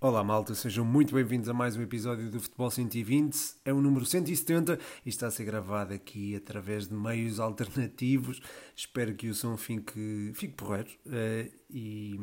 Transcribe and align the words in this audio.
Olá 0.00 0.22
malta, 0.22 0.54
sejam 0.54 0.84
muito 0.84 1.12
bem-vindos 1.12 1.48
a 1.48 1.52
mais 1.52 1.76
um 1.76 1.82
episódio 1.82 2.30
do 2.30 2.38
Futebol 2.38 2.70
120. 2.70 3.36
É 3.64 3.72
o 3.72 3.80
número 3.80 4.06
170 4.06 4.78
e 5.04 5.08
está 5.08 5.26
a 5.26 5.30
ser 5.32 5.42
gravado 5.42 5.92
aqui 5.92 6.36
através 6.36 6.86
de 6.86 6.94
meios 6.94 7.40
alternativos. 7.40 8.40
Espero 8.76 9.12
que 9.16 9.28
o 9.28 9.34
som 9.34 9.56
fique, 9.56 10.30
fique 10.34 10.54
porreiro. 10.54 10.88
Uh, 11.04 11.50
e, 11.68 12.14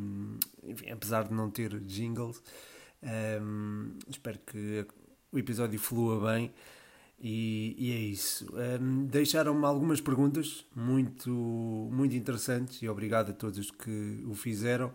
enfim, 0.64 0.90
apesar 0.90 1.28
de 1.28 1.34
não 1.34 1.52
ter 1.52 1.78
jingles, 1.82 2.42
um, 3.42 3.92
espero 4.08 4.40
que 4.48 4.88
o 5.30 5.38
episódio 5.38 5.78
flua 5.78 6.32
bem. 6.32 6.54
E, 7.20 7.76
e 7.78 7.92
é 7.92 8.00
isso. 8.00 8.48
Um, 8.80 9.06
Deixaram-me 9.06 9.66
algumas 9.66 10.00
perguntas 10.00 10.66
muito, 10.74 11.30
muito 11.92 12.16
interessantes 12.16 12.82
e 12.82 12.88
obrigado 12.88 13.32
a 13.32 13.34
todos 13.34 13.70
que 13.70 14.24
o 14.26 14.34
fizeram. 14.34 14.94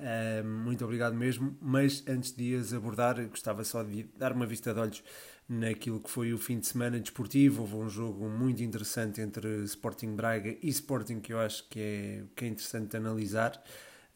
Uh, 0.00 0.42
muito 0.44 0.82
obrigado 0.84 1.14
mesmo. 1.14 1.56
Mas 1.60 2.02
antes 2.08 2.32
de 2.32 2.56
as 2.56 2.72
abordar, 2.72 3.22
gostava 3.28 3.62
só 3.64 3.82
de 3.82 4.04
dar 4.16 4.32
uma 4.32 4.46
vista 4.46 4.72
de 4.72 4.80
olhos 4.80 5.02
naquilo 5.48 6.00
que 6.00 6.08
foi 6.08 6.32
o 6.32 6.38
fim 6.38 6.58
de 6.58 6.66
semana 6.66 6.98
desportivo. 6.98 7.62
Houve 7.62 7.76
um 7.76 7.88
jogo 7.88 8.28
muito 8.28 8.62
interessante 8.62 9.20
entre 9.20 9.64
Sporting 9.64 10.14
Braga 10.14 10.56
e 10.62 10.68
Sporting 10.68 11.20
que 11.20 11.32
eu 11.32 11.40
acho 11.40 11.68
que 11.68 11.80
é, 11.80 12.24
que 12.34 12.44
é 12.44 12.48
interessante 12.48 12.96
analisar. 12.96 13.62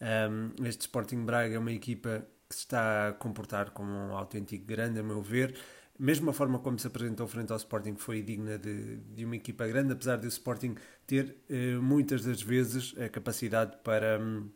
Um, 0.01 0.65
este 0.65 0.83
Sporting 0.83 1.24
Braga 1.24 1.57
é 1.57 1.59
uma 1.59 1.73
equipa 1.73 2.27
que 2.48 2.55
se 2.55 2.60
está 2.62 3.09
a 3.09 3.12
comportar 3.12 3.71
como 3.71 3.91
um 3.91 4.16
autêntico 4.16 4.65
grande, 4.65 5.01
a 5.01 5.02
meu 5.02 5.21
ver. 5.21 5.55
Mesmo 5.98 6.30
a 6.30 6.32
forma 6.32 6.59
como 6.59 6.79
se 6.79 6.87
apresentou 6.87 7.27
frente 7.29 7.52
ao 7.52 7.59
Sporting 7.59 7.96
foi 7.96 8.23
digna 8.23 8.59
de, 8.59 8.96
de 8.96 9.24
uma 9.24 9.37
equipa 9.37 9.66
grande, 9.66 9.93
apesar 9.93 10.16
de 10.16 10.27
o 10.27 10.29
Sporting 10.29 10.77
ter 11.07 11.37
uh, 11.51 11.82
muitas 11.82 12.24
das 12.24 12.41
vezes 12.43 12.95
a 12.98 13.09
capacidade 13.09 13.77
para. 13.82 14.19
Um, 14.21 14.48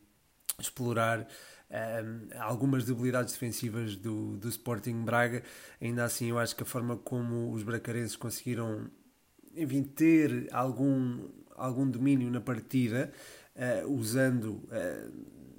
explorar 0.60 1.26
um, 1.70 2.40
algumas 2.40 2.84
debilidades 2.84 3.32
defensivas 3.32 3.94
do, 3.94 4.36
do 4.36 4.48
Sporting 4.48 5.04
Braga. 5.04 5.42
Ainda 5.80 6.04
assim, 6.04 6.30
eu 6.30 6.38
acho 6.38 6.56
que 6.56 6.62
a 6.62 6.66
forma 6.66 6.96
como 6.96 7.52
os 7.52 7.62
bracarenses 7.62 8.16
conseguiram 8.16 8.90
enfim, 9.54 9.82
ter 9.82 10.48
algum, 10.52 11.28
algum 11.56 11.88
domínio 11.88 12.30
na 12.30 12.40
partida, 12.40 13.12
uh, 13.54 13.88
usando 13.92 14.62
uh, 14.66 15.12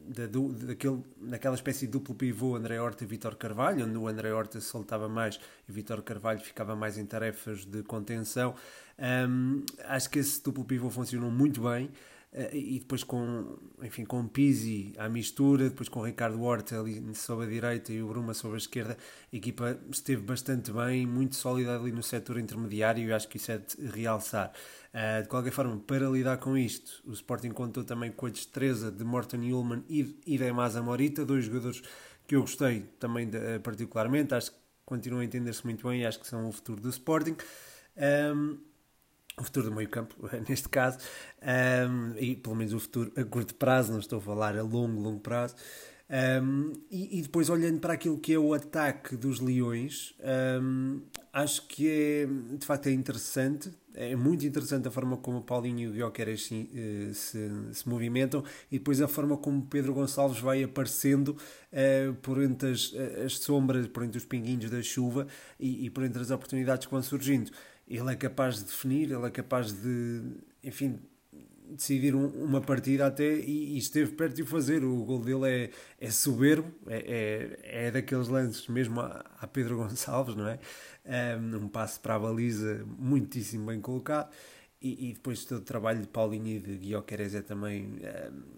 da, 0.06 0.26
do, 0.26 0.52
daquele, 0.54 1.04
daquela 1.22 1.56
espécie 1.56 1.86
de 1.86 1.92
duplo 1.92 2.16
pivô 2.16 2.56
André 2.56 2.80
Horta 2.80 3.04
e 3.04 3.08
Vitor 3.08 3.36
Carvalho, 3.36 3.86
onde 3.86 3.98
o 3.98 4.08
André 4.08 4.34
Horta 4.34 4.60
soltava 4.60 5.08
mais 5.08 5.40
e 5.68 5.72
Vitor 5.72 6.02
Carvalho 6.02 6.40
ficava 6.40 6.76
mais 6.76 6.98
em 6.98 7.06
tarefas 7.06 7.66
de 7.66 7.84
contenção. 7.84 8.56
Um, 8.98 9.64
acho 9.86 10.10
que 10.10 10.20
esse 10.20 10.44
duplo 10.44 10.66
pivô 10.66 10.90
funcionou 10.90 11.32
muito 11.32 11.62
bem. 11.62 11.90
Uh, 12.32 12.56
e 12.56 12.80
depois 12.80 13.04
com, 13.04 13.58
enfim, 13.82 14.06
com 14.06 14.28
Pizzi 14.28 14.94
à 15.00 15.10
mistura, 15.10 15.68
depois 15.70 15.90
com 15.90 16.02
Ricardo 16.04 16.40
Horta 16.44 16.80
ali 16.80 17.02
sobre 17.16 17.48
a 17.48 17.50
direita 17.50 17.92
e 17.92 18.04
o 18.04 18.08
Bruma 18.08 18.36
sobre 18.36 18.56
a 18.56 18.60
esquerda, 18.60 18.98
a 19.34 19.36
equipa 19.36 19.80
esteve 19.90 20.22
bastante 20.22 20.72
bem, 20.72 21.08
muito 21.08 21.36
sólida 21.36 21.76
ali 21.76 21.92
no 21.92 22.04
setor 22.04 22.38
intermediário 22.38 23.08
e 23.08 23.12
acho 23.12 23.28
que 23.28 23.38
isso 23.38 23.52
é 23.52 23.58
de 23.58 23.88
realçar. 23.88 24.54
Uh, 24.94 25.24
de 25.24 25.28
qualquer 25.28 25.52
forma, 25.52 25.78
para 25.80 26.08
lidar 26.08 26.38
com 26.38 26.56
isto, 26.56 27.02
o 27.04 27.14
Sporting 27.14 27.50
contou 27.50 27.84
também 27.84 28.12
com 28.12 28.28
a 28.28 28.30
destreza 28.30 28.92
de 28.92 29.04
Morton 29.04 29.38
Ullman 29.38 29.84
e, 29.90 30.04
de 30.04 30.44
Emasa 30.44 30.84
Morita, 30.84 31.26
dois 31.26 31.46
jogadores 31.46 31.82
que 32.28 32.36
eu 32.36 32.42
gostei 32.42 32.82
também 33.00 33.28
de, 33.28 33.38
uh, 33.38 33.60
particularmente, 33.60 34.36
acho 34.36 34.52
que 34.52 34.58
continuam 34.86 35.22
a 35.22 35.26
entender-se 35.26 35.66
muito 35.66 35.88
bem 35.88 36.02
e 36.02 36.06
acho 36.06 36.20
que 36.20 36.28
são 36.28 36.48
o 36.48 36.52
futuro 36.52 36.80
do 36.80 36.90
Sporting. 36.90 37.36
Um, 37.98 38.69
o 39.42 39.46
futuro 39.46 39.70
do 39.70 39.76
meio 39.76 39.90
campo, 39.90 40.16
neste 40.48 40.70
caso, 40.70 40.98
um, 41.42 42.18
e 42.18 42.36
pelo 42.36 42.56
menos 42.56 42.74
o 42.74 42.80
futuro 42.80 43.12
a 43.16 43.24
curto 43.24 43.56
prazo, 43.56 43.92
não 43.92 44.00
estou 44.00 44.20
a 44.20 44.22
falar 44.22 44.58
a 44.58 44.64
longo, 44.64 45.02
longo 45.02 45.20
prazo. 45.20 45.56
Um, 46.10 46.74
e, 46.90 47.20
e, 47.20 47.22
depois 47.22 47.52
olhando 47.52 47.80
para 47.80 47.94
aquilo 47.94 48.18
que 48.18 48.34
é 48.34 48.40
o 48.40 48.52
ataque 48.56 49.16
dos 49.16 49.40
Leões, 49.40 50.16
um, 50.60 51.02
acho 51.32 51.68
que 51.68 51.88
é 51.88 52.28
de 52.58 52.66
facto 52.66 52.88
é 52.88 52.92
interessante, 52.92 53.72
é 53.94 54.16
muito 54.16 54.44
interessante 54.44 54.88
a 54.88 54.92
forma 54.92 55.18
como 55.18 55.38
o 55.38 55.42
Paulinho 55.44 55.82
e 55.82 55.88
o 55.88 55.92
Guioqueres 55.92 56.46
se, 56.46 56.70
eh, 56.74 57.14
se, 57.14 57.52
se, 57.74 57.88
movimentam 57.88 58.44
e 58.72 58.80
depois 58.80 59.02
a 59.02 59.08
forma 59.08 59.38
como 59.38 59.62
Pedro 59.68 59.94
Gonçalves 59.94 60.40
vai 60.40 60.64
aparecendo 60.64 61.30
uh, 61.30 62.14
por 62.22 62.42
entre 62.42 62.72
as, 62.72 62.94
as, 63.26 63.40
sombras, 63.40 63.88
por 63.88 64.04
entre 64.04 64.18
os 64.18 64.26
pinguinhos 64.26 64.72
da 64.72 64.82
chuva 64.82 65.28
e, 65.60 65.86
e 65.86 65.90
por 65.90 66.04
entre 66.04 66.22
as 66.22 66.32
oportunidades 66.32 66.88
que 66.88 66.92
vão 66.92 67.04
surgindo 67.04 67.52
ele 67.90 68.12
é 68.12 68.16
capaz 68.16 68.58
de 68.58 68.66
definir, 68.66 69.12
ele 69.12 69.26
é 69.26 69.30
capaz 69.30 69.72
de, 69.72 70.22
enfim, 70.64 71.00
decidir 71.70 72.16
um, 72.16 72.28
uma 72.28 72.62
partida 72.62 73.08
até 73.08 73.36
e, 73.36 73.76
e, 73.76 73.78
esteve 73.78 74.12
perto 74.12 74.36
de 74.36 74.44
o 74.44 74.46
fazer. 74.46 74.84
O 74.84 75.04
gol 75.04 75.20
dele 75.20 75.48
é, 75.48 75.70
é 76.00 76.12
soberbo, 76.12 76.72
é, 76.88 77.58
é, 77.64 77.88
é 77.88 77.92
daqueles 77.92 78.28
lances 78.28 78.68
mesmo 78.68 79.02
a, 79.02 79.26
a 79.40 79.48
Pedro 79.48 79.78
Gonçalves, 79.82 80.36
não 80.36 80.48
é? 80.48 80.60
Um, 81.40 81.64
um 81.64 81.68
passe 81.68 82.00
para 82.00 82.16
a 82.16 82.20
baliza 82.20 82.86
muitíssimo 82.98 83.66
bem 83.66 83.82
colocado. 83.82 84.30
E, 84.82 85.10
e, 85.10 85.14
depois 85.14 85.44
todo 85.44 85.60
o 85.60 85.66
trabalho 85.66 86.00
de 86.00 86.08
Paulinho 86.08 86.48
e 86.48 86.60
de 86.60 86.78
Guioqueres 86.78 87.36
é 87.36 87.42
também, 87.42 88.00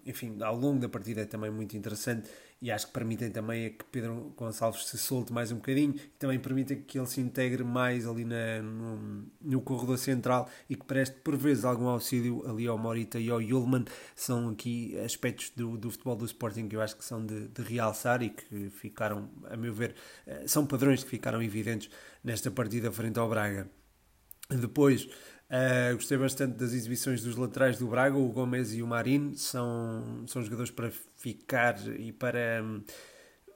enfim, 0.06 0.40
ao 0.40 0.56
longo 0.56 0.78
da 0.78 0.88
partida 0.88 1.22
é 1.22 1.24
também 1.24 1.50
muito 1.50 1.76
interessante 1.76 2.30
e 2.62 2.70
acho 2.70 2.86
que 2.86 2.92
permitem 2.92 3.28
também 3.28 3.70
que 3.72 3.84
Pedro 3.86 4.32
Gonçalves 4.36 4.86
se 4.86 4.96
solte 4.96 5.32
mais 5.32 5.50
um 5.50 5.56
bocadinho 5.56 5.96
e 5.96 6.16
também 6.16 6.38
permitem 6.38 6.80
que 6.80 6.96
ele 6.96 7.08
se 7.08 7.20
integre 7.20 7.64
mais 7.64 8.06
ali 8.06 8.24
na, 8.24 8.62
no, 8.62 9.26
no 9.40 9.60
corredor 9.62 9.98
central 9.98 10.48
e 10.70 10.76
que 10.76 10.84
preste 10.84 11.16
por 11.24 11.36
vezes 11.36 11.64
algum 11.64 11.88
auxílio 11.88 12.48
ali 12.48 12.68
ao 12.68 12.78
Morita 12.78 13.18
e 13.18 13.28
ao 13.28 13.42
Yulman. 13.42 13.84
São 14.14 14.50
aqui 14.50 14.96
aspectos 15.00 15.50
do, 15.56 15.76
do 15.76 15.90
futebol 15.90 16.14
do 16.14 16.24
Sporting 16.24 16.68
que 16.68 16.76
eu 16.76 16.80
acho 16.80 16.96
que 16.96 17.04
são 17.04 17.26
de, 17.26 17.48
de 17.48 17.62
realçar 17.62 18.22
e 18.22 18.30
que 18.30 18.70
ficaram, 18.70 19.28
a 19.50 19.56
meu 19.56 19.74
ver, 19.74 19.96
eh, 20.24 20.44
são 20.46 20.64
padrões 20.64 21.02
que 21.02 21.10
ficaram 21.10 21.42
evidentes 21.42 21.90
nesta 22.22 22.48
partida 22.48 22.92
frente 22.92 23.18
ao 23.18 23.28
Braga. 23.28 23.68
Depois, 24.48 25.08
Uh, 25.52 25.94
gostei 25.96 26.16
bastante 26.16 26.56
das 26.56 26.72
exibições 26.72 27.22
dos 27.22 27.36
laterais 27.36 27.78
do 27.78 27.86
Braga, 27.86 28.16
o 28.16 28.26
Gomes 28.30 28.72
e 28.72 28.82
o 28.82 28.86
Marinho, 28.86 29.36
são, 29.36 30.24
são 30.26 30.42
jogadores 30.42 30.70
para 30.70 30.90
ficar 30.90 31.76
e 31.98 32.10
para. 32.10 32.62
Um, 32.64 32.82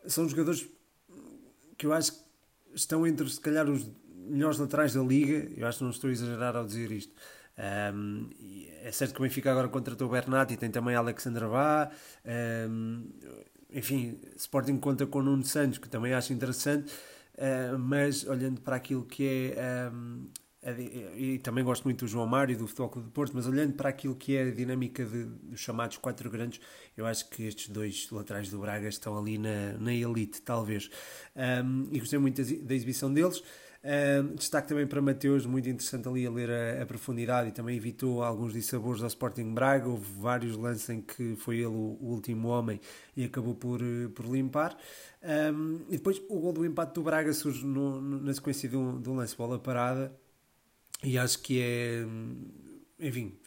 são 0.06 0.28
jogadores 0.28 0.68
que 1.78 1.86
eu 1.86 1.94
acho 1.94 2.12
que 2.12 2.18
estão 2.74 3.06
entre, 3.06 3.26
se 3.30 3.40
calhar, 3.40 3.66
os 3.66 3.90
melhores 4.14 4.58
laterais 4.58 4.92
da 4.92 5.02
liga. 5.02 5.50
Eu 5.56 5.66
acho 5.66 5.78
que 5.78 5.84
não 5.84 5.90
estou 5.90 6.10
a 6.10 6.12
exagerar 6.12 6.54
ao 6.54 6.66
dizer 6.66 6.92
isto. 6.92 7.14
Um, 7.94 8.28
é 8.82 8.92
certo 8.92 9.14
que 9.14 9.20
o 9.20 9.22
Benfica 9.22 9.50
agora 9.50 9.68
contratou 9.68 10.06
o 10.06 10.10
Bernat 10.10 10.52
e 10.52 10.56
tem 10.58 10.70
também 10.70 10.94
Alexandre 10.94 11.46
Vá. 11.46 11.90
Um, 12.68 13.08
enfim, 13.70 14.20
Sporting 14.36 14.76
conta 14.76 15.06
com 15.06 15.20
o 15.20 15.22
Nuno 15.22 15.44
Santos, 15.44 15.78
que 15.78 15.88
também 15.88 16.12
acho 16.12 16.30
interessante. 16.34 16.92
Uh, 17.34 17.78
mas 17.78 18.26
olhando 18.26 18.60
para 18.60 18.76
aquilo 18.76 19.04
que 19.04 19.54
é 19.56 19.90
um, 19.90 20.28
e 21.16 21.38
também 21.38 21.62
gosto 21.62 21.84
muito 21.84 22.04
do 22.04 22.08
João 22.08 22.26
Mário 22.26 22.52
e 22.52 22.56
do 22.56 22.66
Futebol 22.66 22.88
Clube 22.88 23.08
do 23.08 23.12
Porto, 23.12 23.32
mas 23.34 23.46
olhando 23.46 23.74
para 23.74 23.88
aquilo 23.88 24.16
que 24.16 24.36
é 24.36 24.42
a 24.42 24.50
dinâmica 24.50 25.04
de, 25.04 25.24
dos 25.24 25.60
chamados 25.60 25.96
quatro 25.96 26.28
grandes, 26.28 26.60
eu 26.96 27.06
acho 27.06 27.28
que 27.30 27.44
estes 27.44 27.68
dois 27.68 28.08
laterais 28.10 28.50
do 28.50 28.58
Braga 28.58 28.88
estão 28.88 29.16
ali 29.16 29.38
na, 29.38 29.74
na 29.78 29.94
elite, 29.94 30.42
talvez. 30.42 30.90
Um, 31.36 31.88
e 31.92 32.00
gostei 32.00 32.18
muito 32.18 32.42
da 32.42 32.74
exibição 32.74 33.12
deles. 33.12 33.42
Um, 33.84 34.34
destaque 34.34 34.66
também 34.66 34.84
para 34.84 35.00
Mateus, 35.00 35.46
muito 35.46 35.68
interessante 35.68 36.08
ali 36.08 36.26
a 36.26 36.30
ler 36.30 36.50
a, 36.50 36.82
a, 36.82 36.86
profundidade 36.86 37.50
e 37.50 37.52
também 37.52 37.76
evitou 37.76 38.20
alguns 38.20 38.52
dissabores 38.52 39.00
ao 39.02 39.06
Sporting 39.06 39.54
Braga. 39.54 39.88
Houve 39.88 40.10
vários 40.18 40.56
lances 40.56 40.90
em 40.90 41.00
que 41.00 41.36
foi 41.36 41.58
ele 41.58 41.66
o, 41.66 41.96
o 42.00 42.06
último 42.06 42.48
homem 42.48 42.80
e 43.16 43.22
acabou 43.24 43.54
por, 43.54 43.78
por 44.12 44.26
limpar. 44.26 44.76
Um, 45.22 45.82
e 45.88 45.92
depois 45.92 46.20
o 46.28 46.40
gol 46.40 46.52
do 46.52 46.66
empate 46.66 46.94
do 46.94 47.02
Braga 47.02 47.32
surge 47.32 47.64
no, 47.64 48.00
no, 48.00 48.20
na 48.20 48.34
sequência 48.34 48.68
de 48.68 48.76
um, 48.76 49.00
de 49.00 49.08
um 49.08 49.14
lance 49.14 49.36
bola 49.36 49.56
parada 49.56 50.12
e 51.02 51.18
acho 51.18 51.40
que 51.40 51.60
é. 51.60 52.04
Enfim. 52.98 53.38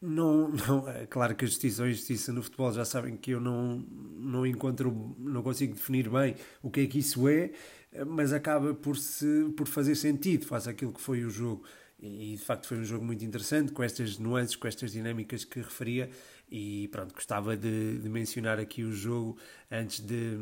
Não, 0.00 0.48
não, 0.48 0.88
é 0.88 1.06
claro 1.06 1.34
que 1.34 1.44
a 1.44 1.48
justiça 1.48 1.82
ou 1.82 1.88
injustiça 1.88 2.32
no 2.32 2.42
futebol 2.42 2.72
já 2.72 2.84
sabem 2.84 3.16
que 3.16 3.32
eu 3.32 3.40
não, 3.40 3.78
não 4.16 4.46
encontro, 4.46 5.16
não 5.18 5.42
consigo 5.42 5.74
definir 5.74 6.08
bem 6.08 6.36
o 6.62 6.70
que 6.70 6.80
é 6.80 6.86
que 6.86 7.00
isso 7.00 7.28
é, 7.28 7.50
mas 8.06 8.32
acaba 8.32 8.74
por, 8.74 8.96
se, 8.96 9.52
por 9.56 9.66
fazer 9.66 9.96
sentido 9.96 10.46
face 10.46 10.70
àquilo 10.70 10.92
que 10.92 11.00
foi 11.00 11.24
o 11.24 11.30
jogo. 11.30 11.64
E 12.00 12.36
de 12.36 12.42
facto 12.44 12.68
foi 12.68 12.78
um 12.78 12.84
jogo 12.84 13.04
muito 13.04 13.24
interessante, 13.24 13.72
com 13.72 13.82
estas 13.82 14.18
nuances, 14.18 14.54
com 14.54 14.68
estas 14.68 14.92
dinâmicas 14.92 15.44
que 15.44 15.58
referia, 15.58 16.08
e 16.50 16.88
pronto, 16.88 17.14
gostava 17.14 17.56
de, 17.56 17.98
de, 17.98 18.08
mencionar 18.08 18.58
aqui 18.58 18.82
o 18.82 18.92
jogo 18.92 19.36
antes 19.70 20.00
de. 20.00 20.36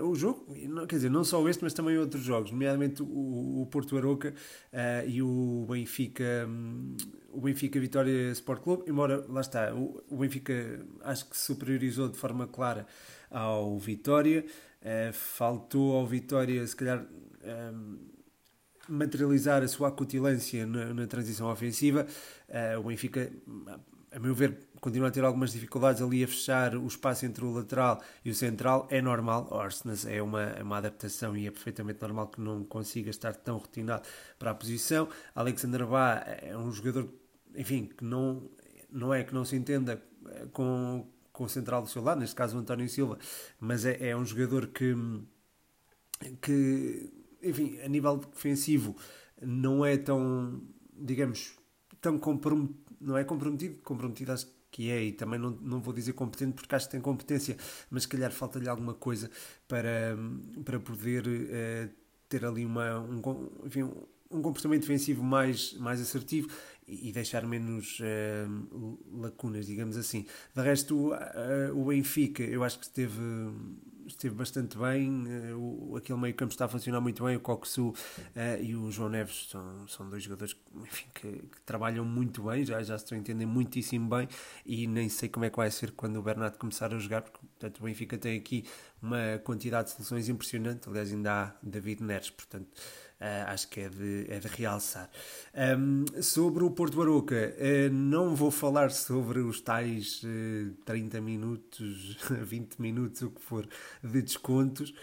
O 0.00 0.14
jogo, 0.14 0.46
quer 0.86 0.96
dizer, 0.96 1.10
não 1.10 1.24
só 1.24 1.46
este, 1.48 1.64
mas 1.64 1.74
também 1.74 1.98
outros 1.98 2.22
jogos, 2.22 2.50
nomeadamente 2.50 3.02
o, 3.02 3.62
o 3.62 3.68
Porto 3.70 3.96
Aroca 3.96 4.32
uh, 4.72 5.08
e 5.08 5.20
o 5.22 5.66
Benfica. 5.68 6.46
Um, 6.48 6.96
o 7.30 7.40
Benfica 7.40 7.78
Vitória 7.78 8.30
Sport 8.32 8.62
Clube, 8.62 8.90
embora 8.90 9.24
lá 9.28 9.40
está, 9.40 9.74
o, 9.74 10.02
o 10.08 10.16
Benfica 10.16 10.84
acho 11.02 11.28
que 11.28 11.36
superiorizou 11.36 12.08
de 12.08 12.16
forma 12.16 12.46
clara 12.46 12.86
ao 13.30 13.78
Vitória, 13.78 14.44
uh, 14.82 15.12
faltou 15.12 15.96
ao 15.96 16.06
Vitória, 16.06 16.66
se 16.66 16.76
calhar. 16.76 17.04
Um, 17.74 18.18
materializar 18.88 19.62
a 19.62 19.68
sua 19.68 19.88
acutilância 19.88 20.66
na, 20.66 20.94
na 20.94 21.06
transição 21.06 21.50
ofensiva. 21.50 22.06
Uh, 22.48 22.80
o 22.80 22.84
Benfica 22.84 23.30
a 24.10 24.18
meu 24.18 24.34
ver, 24.34 24.58
continua 24.80 25.08
a 25.08 25.10
ter 25.10 25.24
algumas 25.24 25.52
dificuldades 25.52 26.00
ali 26.00 26.24
a 26.24 26.28
fechar 26.28 26.76
o 26.76 26.86
espaço 26.86 27.26
entre 27.26 27.44
o 27.44 27.52
lateral 27.52 28.00
e 28.24 28.30
o 28.30 28.34
central. 28.34 28.86
É 28.90 29.02
normal, 29.02 29.48
Orsnes 29.50 30.06
é 30.06 30.22
uma, 30.22 30.42
é 30.42 30.62
uma 30.62 30.78
adaptação 30.78 31.36
e 31.36 31.46
é 31.46 31.50
perfeitamente 31.50 32.00
normal 32.00 32.28
que 32.28 32.40
não 32.40 32.64
consiga 32.64 33.10
estar 33.10 33.34
tão 33.34 33.58
retinado 33.58 34.02
para 34.38 34.50
a 34.50 34.54
posição. 34.54 35.08
Alexander 35.34 35.86
Bá 35.86 36.22
é 36.42 36.56
um 36.56 36.72
jogador, 36.72 37.08
enfim, 37.54 37.86
que 37.86 38.04
não, 38.04 38.48
não 38.90 39.12
é 39.12 39.22
que 39.22 39.34
não 39.34 39.44
se 39.44 39.56
entenda 39.56 40.02
com, 40.52 41.06
com 41.32 41.44
o 41.44 41.48
central 41.48 41.82
do 41.82 41.88
seu 41.88 42.02
lado, 42.02 42.20
neste 42.20 42.34
caso 42.34 42.56
o 42.56 42.60
António 42.60 42.88
Silva, 42.88 43.18
mas 43.60 43.84
é, 43.84 44.08
é 44.08 44.16
um 44.16 44.24
jogador 44.24 44.68
que, 44.68 44.94
que, 46.40 47.12
enfim, 47.42 47.78
a 47.80 47.88
nível 47.88 48.16
defensivo 48.16 48.96
não 49.40 49.84
é 49.84 49.96
tão, 49.96 50.62
digamos, 50.92 51.56
tão 52.00 52.18
comprometido, 52.18 52.87
não 53.00 53.16
é 53.16 53.24
comprometido, 53.24 53.78
comprometido 53.82 54.32
acho 54.32 54.46
que 54.70 54.90
é, 54.90 55.02
e 55.02 55.12
também 55.12 55.38
não, 55.38 55.50
não 55.50 55.80
vou 55.80 55.94
dizer 55.94 56.12
competente 56.12 56.52
porque 56.52 56.74
acho 56.74 56.86
que 56.86 56.92
tem 56.92 57.00
competência, 57.00 57.56
mas 57.90 58.02
se 58.02 58.08
calhar 58.08 58.30
falta-lhe 58.30 58.68
alguma 58.68 58.94
coisa 58.94 59.30
para, 59.66 60.16
para 60.64 60.78
poder 60.78 61.26
uh, 61.26 61.90
ter 62.28 62.44
ali 62.44 62.64
uma, 62.64 63.00
um, 63.00 63.22
enfim, 63.64 63.90
um 64.30 64.42
comportamento 64.42 64.82
defensivo 64.82 65.22
mais, 65.22 65.72
mais 65.74 66.00
assertivo 66.00 66.48
e 66.86 67.12
deixar 67.12 67.46
menos 67.46 68.00
uh, 68.00 68.98
lacunas, 69.20 69.66
digamos 69.66 69.96
assim. 69.96 70.26
De 70.54 70.62
resto, 70.62 71.12
uh, 71.12 71.74
o 71.74 71.86
Benfica, 71.86 72.42
eu 72.42 72.62
acho 72.62 72.78
que 72.78 72.86
esteve, 72.86 73.20
esteve 74.08 74.34
bastante 74.34 74.76
bem, 74.76 75.26
uh, 75.52 75.90
o, 75.90 75.96
aquele 75.96 76.18
meio 76.18 76.34
campo 76.34 76.52
está 76.52 76.64
a 76.64 76.68
funcionar 76.68 77.00
muito 77.00 77.24
bem, 77.24 77.36
o 77.36 77.40
Coxu 77.40 77.94
e 78.60 78.74
o 78.74 78.90
João 78.90 79.08
Neves 79.08 79.48
são, 79.50 79.86
são 79.86 80.08
dois 80.08 80.22
jogadores 80.22 80.56
enfim, 80.82 81.06
que, 81.14 81.30
que, 81.30 81.60
trabalham 81.64 82.04
muito 82.04 82.42
bem, 82.42 82.64
já, 82.64 82.82
já 82.82 82.98
se 82.98 83.14
entender 83.14 83.46
muitíssimo 83.46 84.08
bem 84.08 84.28
e 84.64 84.86
nem 84.86 85.08
sei 85.08 85.28
como 85.28 85.44
é 85.44 85.50
que 85.50 85.56
vai 85.56 85.70
ser 85.70 85.92
quando 85.92 86.16
o 86.16 86.22
Bernardo 86.22 86.56
começar 86.58 86.92
a 86.92 86.98
jogar, 86.98 87.22
porque 87.22 87.38
portanto, 87.38 87.80
o 87.80 87.84
Benfica 87.84 88.18
tem 88.18 88.38
aqui 88.38 88.64
uma 89.00 89.38
quantidade 89.44 89.88
de 89.88 89.94
soluções 89.94 90.28
impressionante, 90.28 90.88
aliás 90.88 91.12
ainda 91.12 91.32
há 91.32 91.52
David 91.62 92.02
Neres, 92.02 92.30
portanto 92.30 92.68
Uh, 93.20 93.50
acho 93.50 93.68
que 93.68 93.80
é 93.80 93.88
de, 93.88 94.26
é 94.28 94.38
de 94.38 94.46
realçar. 94.46 95.10
Um, 95.76 96.04
sobre 96.22 96.62
o 96.62 96.70
Porto 96.70 96.96
Baroca, 96.96 97.52
uh, 97.58 97.92
não 97.92 98.36
vou 98.36 98.48
falar 98.48 98.92
sobre 98.92 99.40
os 99.40 99.60
tais 99.60 100.22
uh, 100.22 100.72
30 100.84 101.20
minutos, 101.20 102.16
20 102.30 102.80
minutos, 102.80 103.22
o 103.22 103.30
que 103.30 103.40
for, 103.40 103.68
de 104.04 104.22
descontos. 104.22 104.94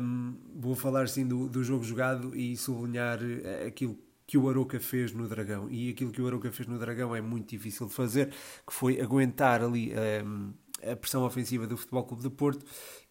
Um, 0.00 0.34
vou 0.54 0.74
falar 0.74 1.08
sim 1.08 1.26
do, 1.26 1.46
do 1.46 1.62
jogo 1.62 1.84
jogado 1.84 2.34
e 2.34 2.56
sublinhar 2.56 3.18
aquilo 3.66 3.98
que 4.26 4.38
o 4.38 4.48
Aroca 4.48 4.80
fez 4.80 5.12
no 5.12 5.28
Dragão. 5.28 5.68
E 5.70 5.90
aquilo 5.90 6.10
que 6.10 6.22
o 6.22 6.26
Aroca 6.26 6.50
fez 6.50 6.66
no 6.66 6.78
Dragão 6.78 7.14
é 7.14 7.20
muito 7.20 7.50
difícil 7.50 7.86
de 7.86 7.92
fazer, 7.92 8.30
que 8.66 8.72
foi 8.72 8.98
aguentar 8.98 9.62
ali 9.62 9.92
um, 10.24 10.54
a 10.90 10.96
pressão 10.96 11.22
ofensiva 11.22 11.66
do 11.66 11.76
Futebol 11.76 12.04
Clube 12.04 12.22
de 12.22 12.30
Porto 12.30 12.64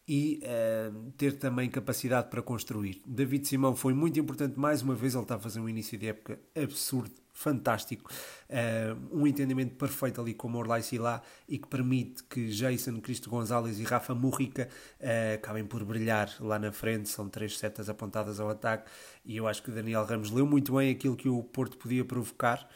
e 0.08 0.42
uh, 0.44 1.12
ter 1.12 1.38
também 1.38 1.70
capacidade 1.70 2.30
para 2.30 2.42
construir. 2.42 3.02
David 3.06 3.48
Simão 3.48 3.76
foi 3.76 3.94
muito 3.94 4.20
importante 4.20 4.60
mais 4.60 4.82
uma 4.82 4.96
vez, 4.96 5.14
ele 5.14 5.24
está 5.24 5.36
a 5.36 5.40
fazer 5.40 5.60
um 5.60 5.70
início 5.70 5.98
de 5.98 6.08
época 6.08 6.40
absurdo, 6.56 7.12
fantástico, 7.34 8.12
uh, 8.50 9.18
um 9.18 9.26
entendimento 9.26 9.76
perfeito 9.76 10.20
ali 10.20 10.34
com 10.34 10.52
o 10.52 10.58
Orlai 10.58 10.82
Silá 10.82 11.22
e 11.48 11.58
que 11.58 11.68
permite 11.68 12.24
que 12.24 12.48
Jason, 12.48 13.00
Cristo 13.00 13.30
Gonzalez 13.30 13.80
e 13.80 13.84
Rafa 13.84 14.14
Murrica 14.14 14.68
uh, 15.00 15.36
acabem 15.36 15.66
por 15.66 15.84
brilhar 15.86 16.36
lá 16.40 16.58
na 16.58 16.72
frente, 16.72 17.08
são 17.08 17.30
três 17.30 17.58
setas 17.58 17.88
apontadas 17.88 18.40
ao 18.40 18.50
ataque 18.50 18.90
e 19.24 19.38
eu 19.38 19.48
acho 19.48 19.62
que 19.64 19.72
Daniel 19.72 20.04
Ramos 20.04 20.32
leu 20.32 20.46
muito 20.46 20.76
bem 20.76 20.92
aquilo 20.92 21.16
que 21.16 21.30
o 21.30 21.44
Porto 21.44 21.78
podia 21.78 22.04
provocar 22.04 22.68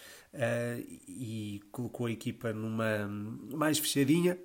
e 1.08 1.62
colocou 1.72 2.08
a 2.08 2.12
equipa 2.12 2.52
numa 2.52 3.08
mais 3.08 3.80
fechadinha, 3.80 4.38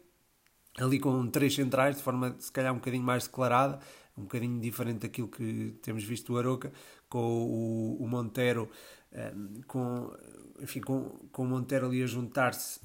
ali 0.79 0.99
com 0.99 1.27
três 1.29 1.55
centrais, 1.55 1.97
de 1.97 2.03
forma 2.03 2.37
se 2.39 2.51
calhar 2.53 2.73
um 2.73 2.77
bocadinho 2.77 3.03
mais 3.03 3.25
declarada, 3.25 3.79
um 4.17 4.23
bocadinho 4.23 4.61
diferente 4.61 5.01
daquilo 5.01 5.29
que 5.29 5.77
temos 5.83 6.05
visto 6.05 6.33
do 6.33 6.39
Aroca, 6.39 6.73
com 7.09 7.19
o, 7.19 7.97
o 8.01 8.09
Montero, 8.09 8.69
ehm, 9.13 9.63
com, 9.67 10.13
enfim, 10.61 10.81
com, 10.81 11.11
com 11.33 11.43
o 11.43 11.47
Montero 11.47 11.87
ali 11.87 12.03
a 12.03 12.07
juntar-se 12.07 12.81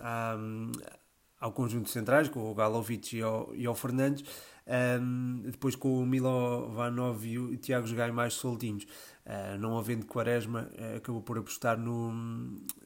ao 1.39 1.51
conjunto 1.51 1.85
de 1.85 1.91
centrais, 1.91 2.29
com 2.29 2.49
o 2.51 2.55
Galovic 2.55 3.17
e 3.17 3.21
ao, 3.21 3.53
e 3.53 3.65
ao 3.65 3.75
Fernandes, 3.75 4.23
um, 4.23 4.71
ehm, 4.73 5.51
depois 5.51 5.75
com 5.75 5.99
o 6.01 6.05
Milovanov 6.05 7.23
e 7.25 7.38
o 7.38 7.55
Tiago 7.57 7.93
Gai 7.93 8.11
mais 8.11 8.33
soltinhos. 8.33 8.85
Uh, 9.25 9.57
não 9.57 9.75
havendo 9.75 10.05
Quaresma, 10.05 10.69
uh, 10.79 10.97
acabou 10.97 11.19
por 11.19 11.39
apostar 11.39 11.79
no, 11.79 12.11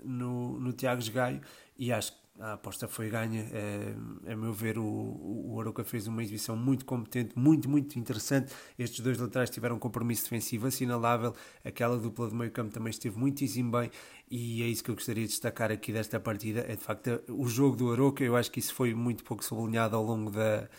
no, 0.06 0.58
no 0.58 0.72
Tiago 0.72 1.02
Gaio 1.12 1.42
e 1.78 1.92
acho 1.92 2.14
a 2.40 2.54
aposta 2.54 2.88
foi 2.88 3.10
ganha. 3.10 3.50
É, 3.52 4.32
a 4.32 4.36
meu 4.36 4.54
ver, 4.54 4.78
o, 4.78 4.84
o 4.84 5.60
Aroca 5.60 5.84
fez 5.84 6.08
uma 6.08 6.24
exibição 6.24 6.56
muito 6.56 6.86
competente, 6.86 7.38
muito, 7.38 7.70
muito 7.70 8.00
interessante. 8.00 8.54
Estes 8.78 9.02
dois 9.02 9.18
laterais 9.18 9.50
tiveram 9.50 9.76
um 9.76 9.80
compromisso 9.80 10.24
defensivo 10.24 10.68
assinalável. 10.68 11.36
Aquela 11.64 11.98
dupla 11.98 12.30
de 12.30 12.36
meio 12.36 12.52
campo 12.52 12.74
também 12.74 12.92
esteve 12.92 13.18
muitíssimo 13.20 13.72
bem. 13.72 13.92
E 14.32 14.64
é 14.64 14.68
isso 14.68 14.84
que 14.84 14.90
eu 14.90 14.96
gostaria 14.96 15.24
de 15.24 15.30
destacar 15.30 15.72
aqui 15.72 15.92
desta 15.92 16.20
partida. 16.20 16.62
É 16.62 16.76
de 16.76 16.82
facto 16.84 17.22
o 17.28 17.48
jogo 17.48 17.76
do 17.76 17.92
Aroca. 17.92 18.24
Eu 18.24 18.36
acho 18.36 18.52
que 18.52 18.60
isso 18.60 18.74
foi 18.74 18.94
muito 18.94 19.24
pouco 19.24 19.44
sublinhado 19.44 19.96
ao 19.96 20.04
longo 20.04 20.32
da. 20.32 20.70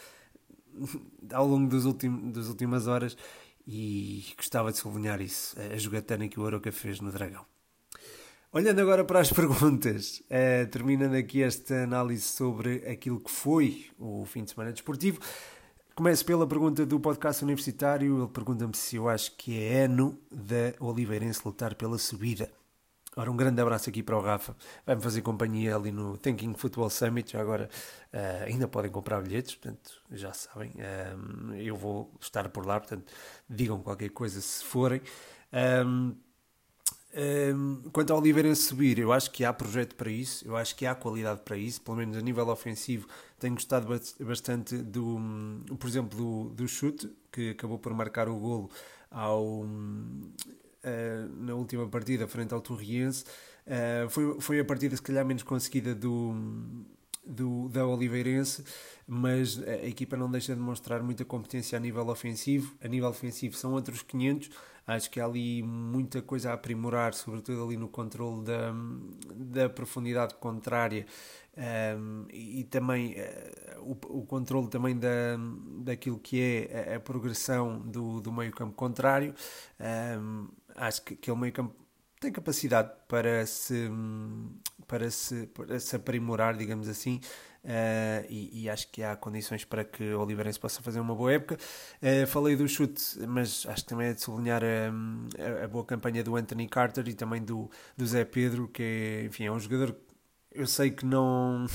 ao 1.33 1.47
longo 1.47 1.69
dos 1.69 1.85
últimos, 1.85 2.33
das 2.33 2.49
últimas 2.49 2.87
horas. 2.87 3.17
E 3.67 4.25
gostava 4.37 4.73
de 4.73 4.79
sublinhar 4.79 5.21
isso, 5.21 5.55
a 5.61 5.77
jogatana 5.77 6.27
que 6.29 6.41
o 6.41 6.47
Aroca 6.47 6.73
fez 6.73 7.01
no 7.01 7.13
Dragão. 7.13 7.50
Olhando 8.53 8.81
agora 8.81 9.05
para 9.05 9.21
as 9.21 9.31
perguntas, 9.33 10.21
uh, 10.27 10.69
terminando 10.73 11.15
aqui 11.15 11.41
esta 11.41 11.85
análise 11.85 12.23
sobre 12.23 12.85
aquilo 12.85 13.21
que 13.21 13.31
foi 13.31 13.87
o 13.97 14.25
fim 14.25 14.43
de 14.43 14.51
semana 14.51 14.73
desportivo, 14.73 15.21
começo 15.95 16.27
pela 16.27 16.45
pergunta 16.45 16.85
do 16.85 16.99
podcast 16.99 17.45
universitário. 17.45 18.25
Ele 18.25 18.29
pergunta-me 18.29 18.77
se 18.77 18.97
eu 18.97 19.09
acho 19.09 19.37
que 19.37 19.63
é 19.63 19.85
ano 19.85 20.19
da 20.33 20.75
Oliveirense 20.81 21.43
lutar 21.45 21.77
pela 21.77 21.97
subida. 21.97 22.51
Ora, 23.17 23.31
um 23.31 23.37
grande 23.37 23.63
abraço 23.63 23.89
aqui 23.89 24.03
para 24.03 24.19
o 24.19 24.21
Rafa. 24.21 24.57
Vai-me 24.85 25.01
fazer 25.01 25.23
companhia 25.23 25.77
ali 25.77 25.93
no 25.93 26.19
Thinking 26.19 26.55
Football 26.55 26.91
Summit. 26.91 27.31
Já 27.31 27.41
agora 27.41 27.71
uh, 28.13 28.47
ainda 28.47 28.67
podem 28.67 28.91
comprar 28.91 29.23
bilhetes, 29.23 29.55
portanto, 29.55 30.03
já 30.11 30.33
sabem. 30.33 30.73
Um, 30.75 31.55
eh, 31.55 31.63
eu 31.63 31.77
vou 31.77 32.13
estar 32.21 32.49
por 32.49 32.67
lá, 32.67 32.81
portanto, 32.81 33.13
digam 33.49 33.81
qualquer 33.81 34.11
coisa 34.11 34.41
se 34.41 34.65
forem. 34.65 35.01
Um, 35.87 36.17
um, 37.13 37.83
quanto 37.93 38.13
ao 38.13 38.21
Oliveirense 38.21 38.63
subir, 38.63 38.99
eu 38.99 39.13
acho 39.13 39.31
que 39.31 39.45
há 39.45 39.53
projeto 39.53 39.97
para 39.97 40.11
isso, 40.11 40.47
eu 40.47 40.57
acho 40.57 40.77
que 40.77 40.87
há 40.87 40.95
qualidade 40.95 41.41
para 41.45 41.57
isso, 41.57 41.81
pelo 41.81 41.97
menos 41.97 42.17
a 42.17 42.21
nível 42.21 42.49
ofensivo. 42.49 43.09
Tenho 43.39 43.55
gostado 43.55 43.87
bastante 44.21 44.77
do, 44.77 45.19
por 45.79 45.89
exemplo, 45.89 46.17
do, 46.17 46.51
do 46.51 46.69
chute, 46.69 47.11
que 47.33 47.51
acabou 47.51 47.79
por 47.79 47.93
marcar 47.95 48.29
o 48.29 48.37
golo 48.37 48.71
ao, 49.11 49.63
uh, 49.63 49.67
na 51.39 51.55
última 51.55 51.89
partida 51.89 52.29
frente 52.29 52.55
ao 52.55 52.61
Torriense. 52.61 53.25
Uh, 53.67 54.09
foi, 54.09 54.41
foi 54.41 54.61
a 54.61 54.65
partida, 54.65 54.95
se 54.95 55.03
calhar, 55.03 55.25
menos 55.25 55.43
conseguida 55.43 55.95
do, 55.95 56.33
do, 57.25 57.69
da 57.69 57.87
Oliveirense, 57.87 58.65
mas 59.07 59.63
a 59.63 59.87
equipa 59.87 60.17
não 60.17 60.31
deixa 60.31 60.55
de 60.55 60.61
mostrar 60.61 61.03
muita 61.03 61.25
competência 61.25 61.77
a 61.77 61.81
nível 61.81 62.09
ofensivo. 62.09 62.75
A 62.83 62.89
nível 62.89 63.09
ofensivo 63.09 63.57
são 63.57 63.73
outros 63.73 64.03
500 64.03 64.51
Acho 64.91 65.09
que 65.09 65.21
há 65.21 65.25
ali 65.25 65.63
muita 65.63 66.21
coisa 66.21 66.51
a 66.51 66.55
aprimorar, 66.55 67.15
sobretudo 67.15 67.63
ali 67.63 67.77
no 67.77 67.89
controle 67.89 68.45
da, 68.45 68.73
da 69.33 69.69
profundidade 69.69 70.35
contrária 70.35 71.07
um, 71.97 72.27
e, 72.33 72.61
e, 72.61 72.65
também 72.65 73.15
uh, 73.15 73.83
o, 73.83 74.21
o 74.21 74.27
controle 74.27 74.69
também 74.69 74.99
da, 74.99 75.37
daquilo 75.85 76.19
que 76.19 76.41
é 76.41 76.95
a, 76.95 76.97
a 76.97 77.01
progressão 77.01 77.79
do, 77.81 78.21
do 78.21 78.33
meio 78.33 78.51
campo 78.51 78.75
contrário. 78.75 79.33
Um, 80.19 80.49
acho 80.75 81.03
que 81.03 81.15
aquele 81.15 81.37
meio 81.37 81.53
campo 81.53 81.75
tem 82.21 82.31
capacidade 82.31 82.93
para 83.09 83.45
se, 83.47 83.91
para 84.87 85.11
se, 85.11 85.47
para 85.49 85.81
se 85.81 85.97
aprimorar, 85.97 86.57
digamos 86.57 86.89
assim, 86.89 87.21
Uh, 87.63 88.25
e, 88.31 88.63
e, 88.63 88.71
acho 88.71 88.91
que 88.91 89.03
há 89.03 89.15
condições 89.15 89.67
para 89.67 89.85
que 89.85 90.15
o 90.15 90.21
Oliveirense 90.23 90.59
possa 90.59 90.81
fazer 90.81 90.99
uma 90.99 91.15
boa 91.15 91.31
época. 91.31 91.59
Uh, 92.03 92.27
falei 92.27 92.57
do 92.57 92.67
chute, 92.67 93.19
mas 93.29 93.67
acho 93.67 93.83
que 93.83 93.89
também 93.91 94.09
é 94.09 94.13
de 94.15 94.23
sublinhar 94.23 94.63
a, 94.65 95.65
a, 95.65 95.69
boa 95.69 95.85
campanha 95.85 96.25
do 96.25 96.37
Anthony 96.37 96.67
Carter 96.67 97.07
e 97.07 97.13
também 97.13 97.43
do, 97.43 97.71
do 97.99 98.07
Zé 98.07 98.25
Pedro, 98.25 98.67
que 98.67 98.83
é, 98.83 99.25
enfim, 99.27 99.45
é 99.45 99.53
um 99.53 99.61
jogador 99.61 99.95
eu 100.53 100.67
sei 100.67 100.91
que 100.91 101.05
não 101.05 101.67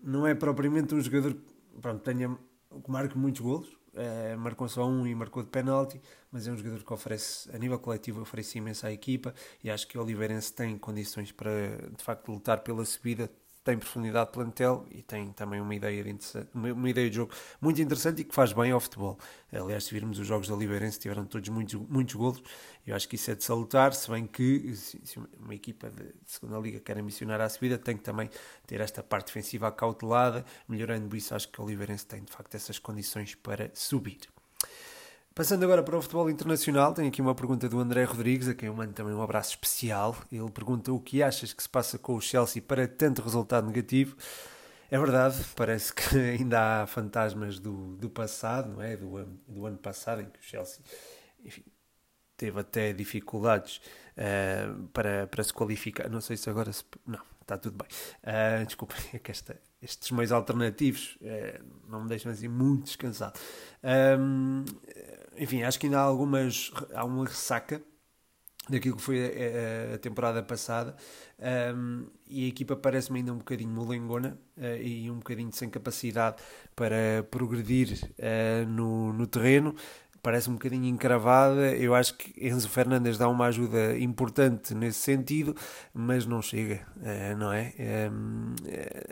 não 0.00 0.26
é 0.26 0.34
propriamente 0.34 0.94
um 0.94 1.00
jogador 1.00 1.36
pronto, 1.80 2.02
tenha, 2.02 2.36
que 2.82 2.90
marque 2.90 3.16
muitos 3.16 3.40
golos, 3.40 3.68
uh, 3.98 4.38
marcou 4.38 4.68
só 4.68 4.86
um 4.86 5.06
e 5.06 5.14
marcou 5.14 5.42
de 5.42 5.48
penalti, 5.48 6.00
mas 6.30 6.46
é 6.46 6.52
um 6.52 6.56
jogador 6.56 6.82
que 6.82 6.92
oferece, 6.92 7.54
a 7.54 7.58
nível 7.58 7.78
coletivo, 7.78 8.20
oferece 8.20 8.58
imenso 8.58 8.86
à 8.86 8.92
equipa 8.92 9.34
e 9.62 9.70
acho 9.70 9.86
que 9.86 9.98
o 9.98 10.02
Oliveirense 10.02 10.52
tem 10.52 10.78
condições 10.78 11.32
para 11.32 11.50
de 11.96 12.02
facto 12.02 12.30
lutar 12.30 12.60
pela 12.60 12.84
subida 12.84 13.30
tem 13.64 13.78
profundidade 13.78 14.26
de 14.26 14.32
plantel 14.32 14.86
e 14.90 15.02
tem 15.02 15.32
também 15.32 15.60
uma 15.60 15.74
ideia 15.74 16.02
de, 16.02 16.18
uma 16.54 16.88
ideia 16.88 17.10
de 17.10 17.16
jogo 17.16 17.32
muito 17.60 17.80
interessante 17.80 18.22
e 18.22 18.24
que 18.24 18.34
faz 18.34 18.52
bem 18.52 18.72
ao 18.72 18.80
futebol. 18.80 19.18
Aliás, 19.52 19.84
se 19.84 19.92
virmos 19.92 20.18
os 20.18 20.26
jogos 20.26 20.48
da 20.48 20.56
Liberense, 20.56 20.98
tiveram 20.98 21.26
todos 21.26 21.48
muitos, 21.48 21.74
muitos 21.74 22.14
golos. 22.14 22.42
Eu 22.86 22.96
acho 22.96 23.08
que 23.08 23.16
isso 23.16 23.30
é 23.30 23.34
de 23.34 23.44
salutar, 23.44 23.92
se 23.92 24.10
bem 24.10 24.26
que 24.26 24.74
se 24.74 25.18
uma 25.38 25.54
equipa 25.54 25.90
de 25.90 26.14
segunda 26.24 26.58
liga 26.58 26.80
quer 26.80 26.98
ambicionar 26.98 27.40
à 27.40 27.48
subida, 27.48 27.76
tem 27.76 27.96
que 27.96 28.02
também 28.02 28.30
ter 28.66 28.80
esta 28.80 29.02
parte 29.02 29.26
defensiva 29.26 29.68
acautelada. 29.68 30.44
Melhorando 30.66 31.14
isso, 31.16 31.34
acho 31.34 31.48
que 31.48 31.60
o 31.60 31.64
Oliveirense 31.64 32.06
tem 32.06 32.24
de 32.24 32.32
facto 32.32 32.54
essas 32.54 32.78
condições 32.78 33.34
para 33.34 33.70
subir. 33.74 34.37
Passando 35.38 35.62
agora 35.62 35.84
para 35.84 35.96
o 35.96 36.02
futebol 36.02 36.28
internacional, 36.28 36.92
tenho 36.92 37.06
aqui 37.06 37.22
uma 37.22 37.32
pergunta 37.32 37.68
do 37.68 37.78
André 37.78 38.02
Rodrigues, 38.02 38.48
a 38.48 38.56
quem 38.56 38.66
eu 38.66 38.74
mando 38.74 38.92
também 38.92 39.14
um 39.14 39.22
abraço 39.22 39.50
especial. 39.50 40.16
Ele 40.32 40.50
pergunta 40.50 40.92
o 40.92 40.98
que 40.98 41.22
achas 41.22 41.52
que 41.52 41.62
se 41.62 41.68
passa 41.68 41.96
com 41.96 42.16
o 42.16 42.20
Chelsea 42.20 42.60
para 42.60 42.88
tanto 42.88 43.22
resultado 43.22 43.68
negativo. 43.68 44.16
É 44.90 44.98
verdade, 44.98 45.36
parece 45.54 45.94
que 45.94 46.18
ainda 46.18 46.82
há 46.82 46.86
fantasmas 46.88 47.60
do, 47.60 47.94
do 47.98 48.10
passado, 48.10 48.68
não 48.72 48.82
é? 48.82 48.96
Do, 48.96 49.24
do 49.46 49.64
ano 49.64 49.78
passado, 49.78 50.22
em 50.22 50.24
que 50.24 50.40
o 50.40 50.42
Chelsea 50.42 50.80
enfim, 51.44 51.62
teve 52.36 52.58
até 52.58 52.92
dificuldades 52.92 53.80
uh, 54.16 54.88
para, 54.88 55.28
para 55.28 55.44
se 55.44 55.52
qualificar. 55.52 56.08
Não 56.10 56.20
sei 56.20 56.36
se 56.36 56.50
agora 56.50 56.72
se. 56.72 56.82
Não, 57.06 57.20
está 57.42 57.56
tudo 57.56 57.76
bem. 57.76 57.88
Uh, 58.24 58.66
desculpem, 58.66 58.96
é 59.14 59.20
que 59.20 59.30
esta, 59.30 59.56
estes 59.80 60.10
meios 60.10 60.32
alternativos 60.32 61.16
uh, 61.20 61.64
não 61.88 62.02
me 62.02 62.08
deixam 62.08 62.32
assim 62.32 62.48
muito 62.48 62.84
descansado. 62.84 63.38
Um, 64.18 64.64
enfim, 65.38 65.62
acho 65.62 65.78
que 65.78 65.86
ainda 65.86 65.98
há 65.98 66.02
algumas. 66.02 66.70
há 66.94 67.04
uma 67.04 67.24
ressaca 67.24 67.82
daquilo 68.68 68.96
que 68.96 69.02
foi 69.02 69.18
a, 69.24 69.94
a 69.94 69.98
temporada 69.98 70.42
passada 70.42 70.94
um, 71.74 72.06
e 72.26 72.44
a 72.44 72.48
equipa 72.48 72.76
parece-me 72.76 73.20
ainda 73.20 73.32
um 73.32 73.38
bocadinho 73.38 73.70
molengona 73.70 74.38
uh, 74.56 74.76
e 74.82 75.10
um 75.10 75.16
bocadinho 75.16 75.50
sem 75.52 75.70
capacidade 75.70 76.36
para 76.76 77.22
progredir 77.30 77.98
uh, 78.18 78.68
no, 78.68 79.12
no 79.12 79.26
terreno 79.26 79.74
parece 80.22 80.50
um 80.50 80.54
bocadinho 80.54 80.86
encravada. 80.86 81.74
Eu 81.76 81.94
acho 81.94 82.14
que 82.14 82.34
Enzo 82.46 82.68
Fernandes 82.68 83.18
dá 83.18 83.28
uma 83.28 83.46
ajuda 83.46 83.98
importante 83.98 84.74
nesse 84.74 84.98
sentido, 84.98 85.54
mas 85.92 86.26
não 86.26 86.42
chega, 86.42 86.80
eh, 87.02 87.34
não 87.34 87.52
é? 87.52 87.72
É, 87.78 88.10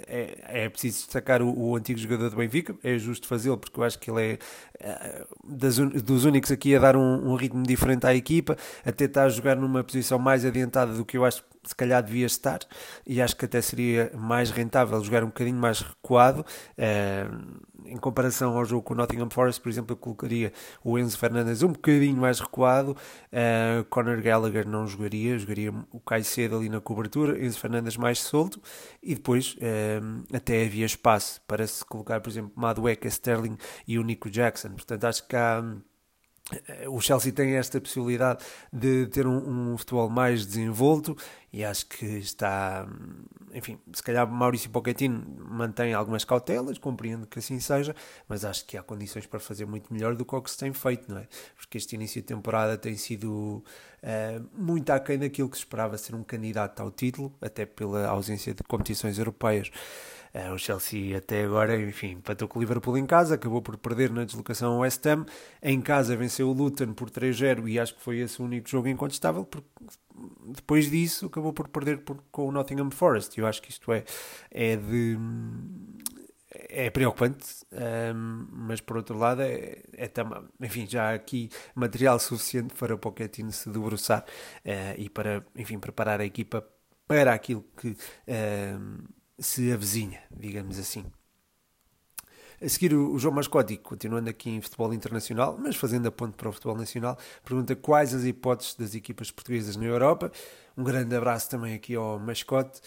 é, 0.06 0.64
é 0.64 0.68
preciso 0.68 0.98
destacar 0.98 1.42
o, 1.42 1.58
o, 1.58 1.76
antigo 1.76 1.98
jogador 1.98 2.30
do 2.30 2.36
Benfica, 2.36 2.74
é 2.82 2.98
justo 2.98 3.26
fazê-lo, 3.26 3.58
porque 3.58 3.78
eu 3.78 3.84
acho 3.84 3.98
que 3.98 4.10
ele 4.10 4.22
é 4.22 4.38
eh, 4.80 5.26
das, 5.44 5.78
dos 5.78 6.24
únicos 6.24 6.50
aqui 6.50 6.74
a 6.74 6.78
dar 6.78 6.96
um, 6.96 7.30
um 7.30 7.34
ritmo 7.34 7.62
diferente 7.62 8.06
à 8.06 8.14
equipa, 8.14 8.56
até 8.84 9.04
está 9.04 9.24
a 9.24 9.28
jogar 9.28 9.56
numa 9.56 9.82
posição 9.82 10.18
mais 10.18 10.44
adiantada 10.44 10.92
do 10.92 11.04
que 11.04 11.16
eu 11.16 11.24
acho 11.24 11.44
se 11.66 11.74
calhar 11.74 12.02
devia 12.02 12.26
estar 12.26 12.60
e 13.06 13.20
acho 13.20 13.36
que 13.36 13.44
até 13.44 13.60
seria 13.60 14.10
mais 14.14 14.50
rentável 14.50 15.02
jogar 15.02 15.22
um 15.24 15.28
bocadinho 15.28 15.58
mais 15.58 15.80
recuado. 15.80 16.44
Uh, 16.78 17.66
em 17.88 17.96
comparação 17.96 18.56
ao 18.56 18.64
jogo 18.64 18.82
com 18.82 18.94
o 18.94 18.96
Nottingham 18.96 19.30
Forest, 19.30 19.60
por 19.60 19.68
exemplo, 19.68 19.92
eu 19.92 19.96
colocaria 19.96 20.52
o 20.82 20.98
Enzo 20.98 21.16
Fernandes 21.16 21.62
um 21.62 21.68
bocadinho 21.68 22.16
mais 22.16 22.40
recuado. 22.40 22.96
Uh, 23.32 23.84
Conor 23.88 24.20
Gallagher 24.20 24.66
não 24.66 24.86
jogaria, 24.86 25.38
jogaria 25.38 25.72
o 25.92 26.00
Caicedo 26.00 26.56
ali 26.56 26.68
na 26.68 26.80
cobertura, 26.80 27.44
Enzo 27.44 27.58
Fernandes 27.58 27.96
mais 27.96 28.18
solto 28.18 28.60
e 29.02 29.14
depois 29.14 29.54
uh, 29.54 30.24
até 30.34 30.64
havia 30.64 30.86
espaço 30.86 31.40
para 31.46 31.66
se 31.66 31.84
colocar, 31.84 32.20
por 32.20 32.30
exemplo, 32.30 32.52
Madueca, 32.56 33.08
Sterling 33.08 33.56
e 33.86 33.98
o 33.98 34.02
Nico 34.02 34.28
Jackson. 34.30 34.70
Portanto, 34.70 35.04
acho 35.04 35.26
que 35.26 35.36
há 35.36 35.62
eh, 35.64 35.95
o 36.88 37.00
Chelsea 37.00 37.32
tem 37.32 37.54
esta 37.56 37.80
possibilidade 37.80 38.44
de 38.72 39.06
ter 39.08 39.26
um, 39.26 39.72
um, 39.72 39.78
futebol 39.78 40.08
mais 40.08 40.46
desenvolto 40.46 41.16
e 41.52 41.64
acho 41.64 41.86
que 41.86 42.06
está, 42.06 42.86
enfim, 43.52 43.78
se 43.92 44.00
calhar 44.00 44.30
Maurício 44.30 44.70
Pochettino 44.70 45.24
mantém 45.50 45.92
algumas 45.92 46.24
cautelas, 46.24 46.78
compreendo 46.78 47.26
que 47.26 47.40
assim 47.40 47.58
seja, 47.58 47.96
mas 48.28 48.44
acho 48.44 48.64
que 48.64 48.76
há 48.76 48.82
condições 48.82 49.26
para 49.26 49.40
fazer 49.40 49.66
muito 49.66 49.92
melhor 49.92 50.14
do 50.14 50.24
que 50.24 50.36
o 50.36 50.42
que 50.42 50.50
se 50.50 50.58
tem 50.58 50.72
feito, 50.72 51.10
não 51.10 51.18
é? 51.18 51.26
Porque 51.56 51.78
este 51.78 51.96
início 51.96 52.20
de 52.20 52.28
temporada 52.28 52.78
tem 52.78 52.94
sido 52.96 53.64
uh, 54.02 54.48
muito 54.52 54.90
aquém 54.90 55.18
daquilo 55.18 55.48
que 55.48 55.56
se 55.56 55.62
esperava 55.62 55.98
ser 55.98 56.14
um 56.14 56.22
candidato 56.22 56.80
ao 56.80 56.92
título, 56.92 57.34
até 57.40 57.66
pela 57.66 58.06
ausência 58.06 58.54
de 58.54 58.62
competições 58.62 59.18
europeias. 59.18 59.70
Uh, 60.36 60.52
o 60.52 60.58
Chelsea 60.58 61.16
até 61.16 61.44
agora, 61.44 61.80
enfim, 61.80 62.10
empatou 62.10 62.46
com 62.46 62.58
o 62.58 62.62
Liverpool 62.62 62.98
em 62.98 63.06
casa, 63.06 63.36
acabou 63.36 63.62
por 63.62 63.78
perder 63.78 64.10
na 64.10 64.22
deslocação 64.22 64.74
ao 64.74 64.80
West 64.80 65.04
Ham. 65.06 65.24
Em 65.62 65.80
casa 65.80 66.14
venceu 66.14 66.50
o 66.50 66.52
Luton 66.52 66.92
por 66.92 67.08
3-0 67.08 67.66
e 67.66 67.80
acho 67.80 67.94
que 67.94 68.02
foi 68.02 68.18
esse 68.18 68.42
o 68.42 68.44
único 68.44 68.68
jogo 68.68 68.86
incontestável, 68.86 69.46
porque 69.46 69.66
depois 70.54 70.90
disso 70.90 71.26
acabou 71.26 71.54
por 71.54 71.68
perder 71.68 71.98
por, 71.98 72.22
com 72.30 72.48
o 72.48 72.52
Nottingham 72.52 72.90
Forest. 72.90 73.38
Eu 73.40 73.46
acho 73.46 73.62
que 73.62 73.70
isto 73.70 73.90
é, 73.90 74.04
é 74.50 74.76
de 74.76 75.18
é 76.68 76.90
preocupante, 76.90 77.64
um, 78.14 78.46
mas 78.50 78.80
por 78.80 78.98
outro 78.98 79.16
lado 79.16 79.40
é, 79.40 79.82
é 79.92 80.06
também, 80.06 80.42
enfim, 80.60 80.86
já 80.86 81.10
há 81.10 81.14
aqui 81.14 81.48
material 81.74 82.18
suficiente 82.18 82.74
para 82.74 82.94
o 82.94 82.98
Pochettino 82.98 83.52
se 83.52 83.70
debruçar 83.70 84.22
uh, 84.22 84.94
e 84.98 85.08
para, 85.08 85.44
enfim, 85.56 85.78
preparar 85.78 86.20
a 86.20 86.24
equipa 86.26 86.66
para 87.06 87.32
aquilo 87.32 87.64
que 87.76 87.96
se 89.38 89.70
avizinha, 89.72 90.20
digamos 90.30 90.78
assim. 90.78 91.04
A 92.60 92.68
seguir, 92.68 92.94
o 92.94 93.18
João 93.18 93.34
Mascotti, 93.34 93.76
continuando 93.76 94.30
aqui 94.30 94.48
em 94.48 94.62
futebol 94.62 94.92
internacional, 94.94 95.58
mas 95.58 95.76
fazendo 95.76 96.08
a 96.08 96.10
ponte 96.10 96.36
para 96.36 96.48
o 96.48 96.52
futebol 96.52 96.76
nacional, 96.76 97.18
pergunta 97.44 97.76
quais 97.76 98.14
as 98.14 98.24
hipóteses 98.24 98.74
das 98.74 98.94
equipas 98.94 99.30
portuguesas 99.30 99.76
na 99.76 99.84
Europa. 99.84 100.32
Um 100.74 100.82
grande 100.82 101.14
abraço 101.14 101.50
também 101.50 101.74
aqui 101.74 101.94
ao 101.94 102.18
Mascote. 102.18 102.80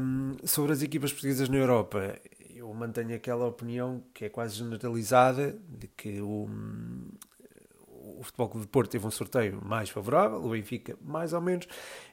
Um, 0.00 0.36
sobre 0.44 0.72
as 0.72 0.82
equipas 0.82 1.10
portuguesas 1.10 1.48
na 1.48 1.56
Europa, 1.56 2.16
eu 2.54 2.72
mantenho 2.72 3.14
aquela 3.16 3.46
opinião 3.46 4.04
que 4.14 4.26
é 4.26 4.28
quase 4.28 4.54
generalizada 4.54 5.58
de 5.68 5.88
que 5.88 6.20
o, 6.20 6.48
o 8.18 8.22
Futebol 8.22 8.48
Clube 8.48 8.66
de 8.66 8.70
Porto 8.70 8.90
teve 8.90 9.06
um 9.06 9.10
sorteio 9.10 9.60
mais 9.64 9.90
favorável, 9.90 10.44
o 10.44 10.50
Benfica 10.50 10.96
mais 11.02 11.32
ou 11.32 11.40
menos, 11.40 11.66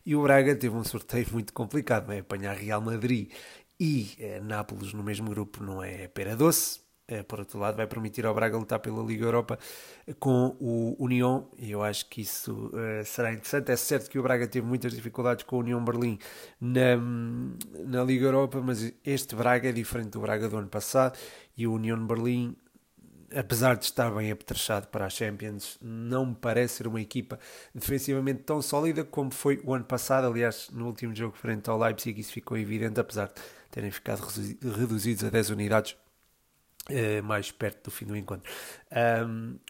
e 0.06 0.16
o 0.16 0.22
Braga 0.22 0.56
teve 0.56 0.76
um 0.76 0.84
sorteio 0.84 1.28
muito 1.32 1.54
complicado, 1.54 2.12
é 2.12 2.20
apanhar 2.20 2.56
Real 2.56 2.82
Madrid 2.82 3.32
e 3.80 4.16
eh, 4.20 4.40
Nápoles 4.40 4.94
no 4.94 5.04
mesmo 5.04 5.30
grupo 5.30 5.64
não 5.64 5.84
é 5.84 6.08
pera 6.08 6.36
doce. 6.36 6.84
Eh, 7.06 7.22
por 7.22 7.40
outro 7.40 7.60
lado, 7.60 7.76
vai 7.76 7.86
permitir 7.86 8.26
ao 8.26 8.34
Braga 8.34 8.58
lutar 8.58 8.80
pela 8.80 9.04
Liga 9.04 9.26
Europa 9.26 9.60
com 10.20 10.56
o 10.60 10.96
União, 10.98 11.50
e 11.58 11.72
eu 11.72 11.84
acho 11.84 12.08
que 12.10 12.22
isso 12.22 12.72
uh, 12.74 13.04
será 13.04 13.34
interessante. 13.34 13.72
É 13.72 13.76
certo 13.76 14.10
que 14.10 14.18
o 14.18 14.24
Braga 14.24 14.48
teve 14.48 14.66
muitas 14.66 14.94
dificuldades 14.94 15.44
com 15.44 15.58
o 15.58 15.60
União 15.60 15.84
Berlim 15.84 16.18
na, 16.62 16.96
na 17.86 18.04
Liga 18.06 18.28
Europa, 18.28 18.62
mas 18.62 18.94
este 19.04 19.36
Braga 19.36 19.68
é 19.68 19.72
diferente 19.74 20.12
do 20.12 20.22
Braga 20.22 20.48
do 20.48 20.56
ano 20.56 20.70
passado, 20.70 21.18
e 21.58 21.68
o 21.68 21.74
União 21.74 22.08
Berlim 22.08 22.56
apesar 23.36 23.76
de 23.76 23.86
estar 23.86 24.10
bem 24.12 24.32
apetrechado 24.32 24.88
para 24.88 25.06
a 25.06 25.10
Champions, 25.10 25.78
não 25.82 26.28
me 26.28 26.36
parece 26.36 26.76
ser 26.76 26.88
uma 26.88 27.02
equipa 27.02 27.40
defensivamente 27.74 28.44
tão 28.44 28.62
sólida 28.62 29.04
como 29.04 29.32
foi 29.32 29.62
o 29.64 29.74
ano 29.74 29.86
passado. 29.86 30.28
Aliás, 30.28 30.70
no 30.72 30.88
último 30.88 31.16
jogo 31.16 31.36
frente 31.36 31.70
ao 31.70 31.78
Leipzig, 31.78 32.20
isso 32.20 32.32
ficou 32.32 32.58
evidente, 32.58 33.00
apesar 33.00 33.28
de 33.28 33.34
terem 33.72 33.92
ficado 33.92 34.22
reduzidos 34.78 35.24
a 35.24 35.30
10 35.30 35.50
unidades. 35.50 35.96
Uh, 36.90 37.24
mais 37.24 37.50
perto 37.50 37.86
do 37.86 37.92
fim 37.92 38.06
do 38.06 38.14
encontro, 38.14 38.52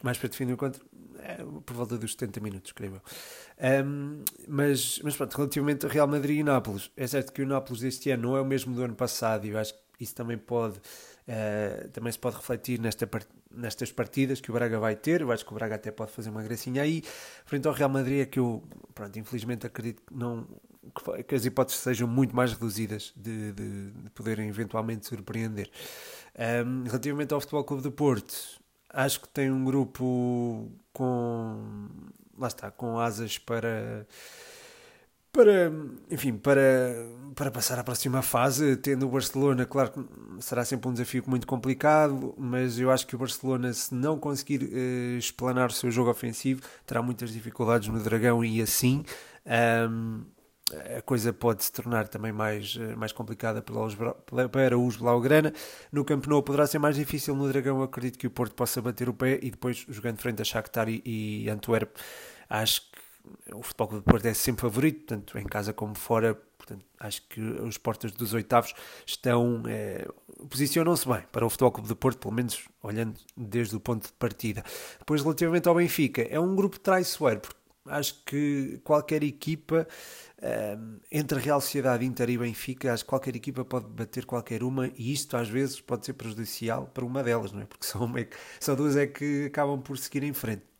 mais 0.02 0.18
perto 0.18 0.32
do 0.32 0.36
fim 0.36 0.46
do 0.46 0.52
encontro, 0.54 0.84
é, 1.20 1.36
por 1.64 1.76
volta 1.76 1.96
dos 1.96 2.10
70 2.10 2.40
minutos, 2.40 2.72
creio 2.72 2.94
eu. 2.96 3.84
Um, 3.86 4.24
mas, 4.48 4.98
mas 5.04 5.16
pronto, 5.16 5.32
relativamente 5.36 5.86
a 5.86 5.88
Real 5.88 6.08
Madrid 6.08 6.40
e 6.40 6.42
Nápoles, 6.42 6.90
é 6.96 7.06
certo 7.06 7.32
que 7.32 7.40
o 7.40 7.46
Nápoles 7.46 7.82
deste 7.82 8.10
ano 8.10 8.24
não 8.24 8.36
é 8.36 8.40
o 8.40 8.44
mesmo 8.44 8.74
do 8.74 8.82
ano 8.82 8.96
passado, 8.96 9.46
e 9.46 9.50
eu 9.50 9.58
acho 9.58 9.74
que 9.74 10.02
isso 10.02 10.12
também 10.12 10.36
pode 10.36 10.80
Uh, 11.26 11.88
também 11.88 12.12
se 12.12 12.18
pode 12.18 12.36
refletir 12.36 12.78
nesta, 12.78 13.08
nestas 13.56 13.92
partidas 13.92 14.40
que 14.40 14.50
o 14.50 14.54
Braga 14.54 14.78
vai 14.78 14.96
ter. 14.96 15.20
Eu 15.20 15.32
acho 15.32 15.44
que 15.44 15.52
o 15.52 15.54
Braga 15.54 15.74
até 15.76 15.90
pode 15.90 16.12
fazer 16.12 16.30
uma 16.30 16.42
gracinha 16.42 16.82
aí. 16.82 17.02
Frente 17.44 17.66
ao 17.66 17.74
Real 17.74 17.88
Madrid, 17.88 18.20
é 18.20 18.26
que 18.26 18.38
eu, 18.38 18.62
pronto, 18.94 19.18
infelizmente 19.18 19.66
acredito 19.66 20.02
que, 20.06 20.14
não, 20.14 20.46
que 21.26 21.34
as 21.34 21.44
hipóteses 21.44 21.80
sejam 21.80 22.06
muito 22.06 22.34
mais 22.34 22.52
reduzidas 22.52 23.12
de, 23.16 23.52
de, 23.52 23.90
de 23.90 24.10
poderem 24.10 24.48
eventualmente 24.48 25.06
surpreender. 25.06 25.70
Um, 26.66 26.84
relativamente 26.84 27.32
ao 27.32 27.40
Futebol 27.40 27.64
Clube 27.64 27.82
do 27.82 27.92
Porto, 27.92 28.34
acho 28.90 29.20
que 29.20 29.28
tem 29.28 29.50
um 29.50 29.64
grupo 29.64 30.70
com. 30.92 31.88
Lá 32.36 32.48
está, 32.48 32.70
com 32.70 32.98
asas 32.98 33.38
para 33.38 34.06
para, 35.34 35.72
enfim, 36.08 36.36
para, 36.36 36.62
para 37.34 37.50
passar 37.50 37.76
à 37.76 37.82
próxima 37.82 38.22
fase, 38.22 38.76
tendo 38.76 39.04
o 39.04 39.10
Barcelona, 39.10 39.66
claro 39.66 39.90
que 39.90 40.00
será 40.38 40.64
sempre 40.64 40.88
um 40.88 40.92
desafio 40.92 41.24
muito 41.26 41.44
complicado, 41.44 42.32
mas 42.38 42.78
eu 42.78 42.88
acho 42.88 43.04
que 43.04 43.16
o 43.16 43.18
Barcelona, 43.18 43.72
se 43.72 43.92
não 43.92 44.16
conseguir 44.16 44.62
uh, 44.62 45.18
explanar 45.18 45.70
o 45.70 45.72
seu 45.72 45.90
jogo 45.90 46.08
ofensivo, 46.08 46.62
terá 46.86 47.02
muitas 47.02 47.32
dificuldades 47.32 47.88
no 47.88 48.00
Dragão 48.00 48.44
e 48.44 48.62
assim 48.62 49.04
um, 49.90 50.22
a 50.96 51.02
coisa 51.02 51.32
pode 51.32 51.64
se 51.64 51.72
tornar 51.72 52.06
também 52.08 52.32
mais, 52.32 52.78
eh, 52.80 52.96
mais 52.96 53.12
complicada 53.12 53.60
para 53.60 54.78
os 54.78 54.96
Blaugrana. 54.96 55.52
No 55.92 56.04
Camp 56.06 56.26
Nou 56.26 56.42
poderá 56.42 56.66
ser 56.66 56.78
mais 56.78 56.96
difícil, 56.96 57.34
no 57.36 57.46
Dragão 57.48 57.82
acredito 57.82 58.18
que 58.18 58.26
o 58.26 58.30
Porto 58.30 58.54
possa 58.54 58.80
bater 58.80 59.08
o 59.08 59.12
pé 59.12 59.38
e 59.42 59.50
depois 59.50 59.84
jogando 59.88 60.18
frente 60.18 60.40
a 60.40 60.44
Shakhtar 60.44 60.88
e, 60.88 61.02
e 61.04 61.50
Antwerp, 61.50 61.94
acho 62.48 62.80
que 62.80 63.03
o 63.52 63.62
Futebol 63.62 63.88
Clube 63.88 64.04
de 64.04 64.10
Porto 64.10 64.26
é 64.26 64.34
sempre 64.34 64.62
favorito, 64.62 65.06
tanto 65.06 65.38
em 65.38 65.44
casa 65.44 65.72
como 65.72 65.96
fora, 65.96 66.38
Portanto, 66.64 66.86
acho 66.98 67.28
que 67.28 67.40
os 67.40 67.76
portas 67.76 68.10
dos 68.12 68.32
oitavos 68.32 68.72
estão 69.06 69.64
é, 69.66 70.08
posicionam-se 70.48 71.06
bem 71.06 71.22
para 71.30 71.44
o 71.44 71.50
Futebol 71.50 71.72
Clube 71.72 71.88
de 71.88 71.94
Porto, 71.94 72.18
pelo 72.18 72.32
menos 72.32 72.66
olhando 72.82 73.20
desde 73.36 73.76
o 73.76 73.80
ponto 73.80 74.06
de 74.06 74.12
partida. 74.14 74.64
Depois, 74.98 75.20
relativamente 75.20 75.68
ao 75.68 75.74
Benfica, 75.74 76.22
é 76.22 76.40
um 76.40 76.56
grupo 76.56 76.80
traiçoeiro, 76.80 77.40
porque 77.40 77.60
acho 77.86 78.24
que 78.24 78.80
qualquer 78.82 79.22
equipa 79.22 79.86
um, 80.42 81.00
entre 81.12 81.38
Real 81.38 81.60
Sociedade, 81.60 82.06
Inter 82.06 82.30
e 82.30 82.38
Benfica, 82.38 82.94
acho 82.94 83.04
que 83.04 83.10
qualquer 83.10 83.36
equipa 83.36 83.62
pode 83.62 83.86
bater 83.88 84.24
qualquer 84.24 84.62
uma 84.62 84.88
e 84.96 85.12
isto 85.12 85.36
às 85.36 85.48
vezes 85.48 85.82
pode 85.82 86.06
ser 86.06 86.14
prejudicial 86.14 86.86
para 86.86 87.04
uma 87.04 87.22
delas, 87.22 87.52
não 87.52 87.60
é? 87.60 87.66
Porque 87.66 87.86
só, 87.86 88.02
uma 88.02 88.20
é 88.20 88.24
que, 88.24 88.36
só 88.58 88.74
duas 88.74 88.96
é 88.96 89.06
que 89.06 89.46
acabam 89.46 89.82
por 89.82 89.98
seguir 89.98 90.22
em 90.22 90.32
frente. 90.32 90.73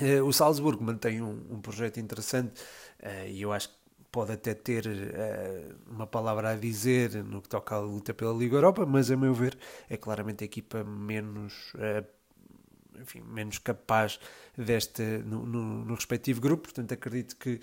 Uh, 0.00 0.24
o 0.24 0.32
Salzburgo 0.32 0.84
mantém 0.84 1.20
um, 1.20 1.40
um 1.50 1.60
projeto 1.60 1.98
interessante 1.98 2.60
uh, 3.02 3.26
e 3.26 3.42
eu 3.42 3.52
acho 3.52 3.68
que 3.70 3.74
pode 4.12 4.32
até 4.32 4.54
ter 4.54 4.86
uh, 4.86 5.74
uma 5.90 6.06
palavra 6.06 6.50
a 6.50 6.54
dizer 6.54 7.24
no 7.24 7.42
que 7.42 7.48
toca 7.48 7.74
à 7.74 7.80
luta 7.80 8.14
pela 8.14 8.32
Liga 8.32 8.56
Europa, 8.56 8.86
mas 8.86 9.10
a 9.10 9.16
meu 9.16 9.34
ver 9.34 9.58
é 9.88 9.96
claramente 9.96 10.44
a 10.44 10.46
equipa 10.46 10.84
menos 10.84 11.72
enfim, 13.00 13.22
menos 13.22 13.58
capaz 13.58 14.18
deste 14.56 15.02
no, 15.02 15.46
no, 15.46 15.84
no, 15.84 15.94
respectivo 15.94 16.40
grupo, 16.40 16.64
portanto 16.64 16.92
acredito 16.92 17.36
que 17.36 17.54
uh, 17.54 17.60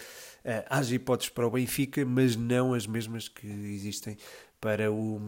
haja 0.70 0.96
hipóteses 0.96 1.30
para 1.30 1.46
o 1.46 1.52
Benfica, 1.52 2.06
mas 2.06 2.36
não 2.36 2.74
as 2.74 2.88
mesmas 2.88 3.28
que 3.28 3.48
existem 3.48 4.18
para 4.66 4.92
o, 4.92 5.22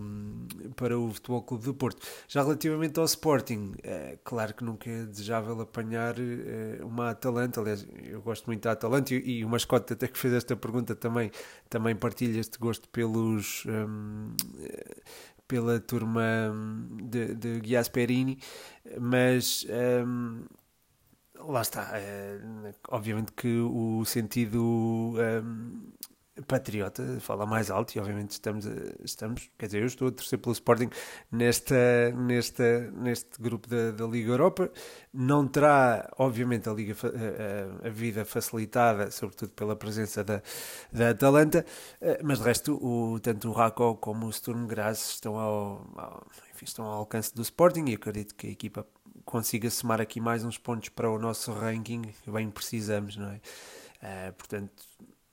para 0.75 0.98
o 0.98 1.13
Futebol 1.13 1.44
Clube 1.44 1.65
do 1.65 1.74
Porto. 1.75 2.01
Já 2.27 2.41
relativamente 2.41 2.98
ao 3.00 3.06
Sporting, 3.06 3.75
é, 3.84 4.17
claro 4.24 4.51
que 4.51 4.63
nunca 4.63 4.89
é 4.89 5.06
desejável 5.06 5.62
apanhar 5.62 6.15
é, 6.17 6.84
uma 6.84 7.12
Atalanta, 7.12 7.62
aliás, 7.62 7.88
eu 8.03 8.20
gosto 8.20 8.48
muito 8.48 8.63
da 8.63 8.72
Atalanta 8.72 9.13
e, 9.13 9.38
e 9.38 9.46
o 9.46 9.50
mascote 9.50 9.94
até 9.94 10.08
que 10.08 10.17
fez 10.17 10.34
esta 10.34 10.56
pergunta 10.56 10.96
também, 10.96 11.29
também 11.70 11.96
partilha 11.96 12.39
este 12.39 12.58
gosto 12.58 12.89
pelos, 12.89 13.63
um, 13.67 14.36
pela 15.48 15.79
turma 15.79 16.51
hum, 16.51 16.98
de, 17.03 17.36
de 17.36 17.60
Gasperini, 17.60 18.39
mas 19.00 19.67
um, 20.03 20.46
lá 21.36 21.62
está. 21.62 21.91
É, 21.94 22.39
obviamente 22.89 23.34
que 23.34 23.60
o 23.60 24.03
sentido 24.03 25.13
um, 25.13 25.91
patriota 26.46 27.03
fala 27.20 27.46
mais 27.46 27.72
alto 27.72 27.96
e 27.96 28.00
obviamente 28.00 28.32
estamos, 28.32 28.65
estamos, 29.03 29.50
quer 29.58 29.67
dizer, 29.67 29.82
eu 29.82 29.88
estou 29.88 30.08
a 30.10 30.12
torcer 30.12 30.38
pelo 30.39 30.53
Sporting 30.53 30.89
nesta, 31.32 32.12
nesta, 32.12 32.91
neste 32.91 33.41
grupo 33.41 33.67
da, 33.67 33.91
da 33.91 34.06
Liga 34.06 34.32
Europa. 34.32 34.72
Não 35.13 35.48
terá, 35.48 36.10
obviamente, 36.17 36.70
a, 36.70 36.74
Liga, 36.74 36.96
a, 37.03 37.88
a, 37.88 37.89
vida 37.89 38.24
facilitada, 38.25 39.10
sobretudo 39.12 39.51
pela 39.51 39.75
presença 39.75 40.24
da, 40.24 40.41
da 40.91 41.10
Atalanta, 41.10 41.65
eh, 42.01 42.20
mas 42.24 42.39
de 42.39 42.46
resto, 42.46 42.75
o, 42.75 43.20
tanto 43.20 43.50
o 43.50 43.53
Racco 43.53 43.96
como 43.96 44.27
o 44.27 44.34
Sturm 44.34 44.67
Graz 44.67 45.12
estão 45.12 45.38
ao, 45.38 45.89
ao, 45.96 46.27
enfim, 46.53 46.65
estão 46.65 46.86
ao 46.86 47.00
alcance 47.00 47.34
do 47.34 47.41
Sporting 47.41 47.86
e 47.88 47.96
acredito 47.96 48.36
que 48.36 48.48
a 48.48 48.51
equipa 48.51 48.86
consiga 49.25 49.70
somar 49.70 50.00
aqui 50.00 50.22
mais 50.22 50.44
uns 50.46 50.58
pontos 50.58 50.89
para 50.89 51.10
o 51.10 51.20
nosso 51.20 51.51
ranking, 51.51 52.01
que 52.24 52.32
bem 52.32 52.50
precisamos, 52.50 53.17
não 53.17 53.29
é? 53.29 53.41
Uh, 53.98 54.34
portanto, 54.34 54.72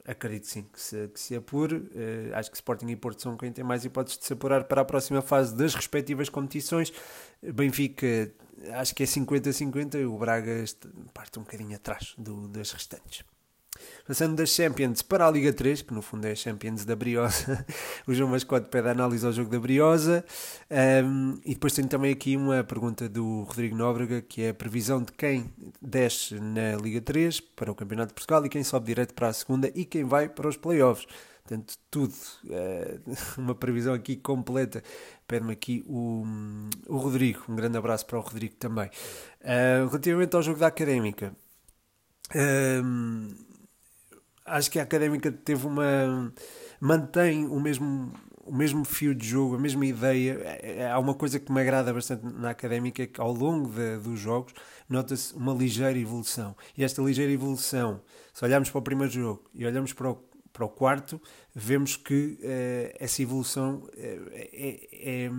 acredito 0.06 0.46
sim 0.46 0.62
que 0.72 0.80
se, 0.80 1.08
que 1.08 1.18
se 1.18 1.34
apure. 1.34 1.76
Uh, 1.76 2.34
acho 2.34 2.50
que 2.50 2.56
Sporting 2.56 2.88
e 2.88 2.96
Porto 2.96 3.22
são 3.22 3.36
quem 3.36 3.52
tem 3.52 3.64
mais 3.64 3.84
hipóteses 3.84 4.18
de 4.18 4.26
se 4.26 4.32
apurar 4.32 4.64
para 4.64 4.82
a 4.82 4.84
próxima 4.84 5.22
fase 5.22 5.54
das 5.56 5.74
respectivas 5.74 6.28
competições. 6.28 6.92
Benfica, 7.42 8.32
acho 8.74 8.94
que 8.94 9.02
é 9.02 9.06
50-50, 9.06 10.06
o 10.06 10.18
Braga 10.18 10.64
parte 11.12 11.38
um 11.38 11.42
bocadinho 11.42 11.74
atrás 11.74 12.14
do, 12.16 12.48
das 12.48 12.70
restantes. 12.72 13.24
Passando 14.06 14.36
das 14.36 14.50
Champions 14.50 15.00
para 15.00 15.26
a 15.26 15.30
Liga 15.30 15.50
3, 15.50 15.80
que 15.80 15.94
no 15.94 16.02
fundo 16.02 16.26
é 16.26 16.32
a 16.32 16.34
Champions 16.34 16.84
da 16.84 16.94
Briosa, 16.94 17.64
o 18.06 18.12
João 18.12 18.28
Mascote 18.28 18.68
pede 18.68 18.90
análise 18.90 19.24
ao 19.24 19.32
jogo 19.32 19.48
da 19.48 19.58
Briosa. 19.58 20.22
Um, 20.70 21.40
e 21.42 21.54
depois 21.54 21.72
tenho 21.72 21.88
também 21.88 22.12
aqui 22.12 22.36
uma 22.36 22.62
pergunta 22.62 23.08
do 23.08 23.44
Rodrigo 23.44 23.74
Nóbrega, 23.74 24.20
que 24.20 24.42
é 24.42 24.50
a 24.50 24.54
previsão 24.54 25.02
de 25.02 25.10
quem 25.10 25.50
desce 25.80 26.34
na 26.38 26.76
Liga 26.76 27.00
3 27.00 27.40
para 27.40 27.72
o 27.72 27.74
Campeonato 27.74 28.08
de 28.08 28.14
Portugal 28.14 28.44
e 28.44 28.50
quem 28.50 28.62
sobe 28.62 28.84
direto 28.84 29.14
para 29.14 29.28
a 29.28 29.32
segunda 29.32 29.72
e 29.74 29.86
quem 29.86 30.04
vai 30.04 30.28
para 30.28 30.48
os 30.48 30.58
playoffs. 30.58 31.06
Portanto, 31.42 31.74
tudo, 31.90 32.12
uh, 32.44 33.14
uma 33.40 33.54
previsão 33.54 33.94
aqui 33.94 34.16
completa. 34.16 34.82
Pede-me 35.26 35.52
aqui 35.52 35.82
o, 35.86 36.26
o 36.88 36.98
Rodrigo. 36.98 37.42
Um 37.48 37.56
grande 37.56 37.78
abraço 37.78 38.04
para 38.04 38.18
o 38.18 38.20
Rodrigo 38.20 38.54
também. 38.56 38.90
Uh, 39.40 39.88
relativamente 39.88 40.36
ao 40.36 40.42
jogo 40.42 40.58
da 40.60 40.66
Académica, 40.66 41.34
acho 44.44 44.70
que 44.70 44.78
a 44.78 44.82
Académica 44.82 45.30
teve 45.32 45.66
uma. 45.66 46.32
mantém 46.80 47.46
o 47.46 47.58
mesmo, 47.58 48.12
o 48.44 48.54
mesmo 48.54 48.84
fio 48.84 49.14
de 49.14 49.26
jogo, 49.26 49.56
a 49.56 49.58
mesma 49.58 49.86
ideia. 49.86 50.38
É, 50.42 50.76
é, 50.78 50.90
há 50.90 50.98
uma 50.98 51.14
coisa 51.14 51.38
que 51.38 51.50
me 51.50 51.60
agrada 51.60 51.92
bastante 51.92 52.24
na 52.24 52.50
Académica 52.50 53.02
é 53.02 53.06
que 53.06 53.20
ao 53.20 53.32
longo 53.32 53.68
de, 53.70 53.98
dos 53.98 54.20
jogos 54.20 54.52
nota-se 54.88 55.34
uma 55.34 55.52
ligeira 55.52 55.98
evolução. 55.98 56.54
E 56.76 56.84
esta 56.84 57.02
ligeira 57.02 57.32
evolução, 57.32 58.00
se 58.32 58.44
olharmos 58.44 58.70
para 58.70 58.78
o 58.78 58.82
primeiro 58.82 59.12
jogo 59.12 59.44
e 59.54 59.66
olhamos 59.66 59.92
para 59.92 60.10
o, 60.10 60.14
para 60.52 60.64
o 60.64 60.68
quarto, 60.68 61.20
vemos 61.54 61.96
que 61.96 62.38
uh, 62.40 62.96
essa 62.98 63.22
evolução 63.22 63.88
é, 63.96 64.18
é, 64.52 65.24
é 65.24 65.30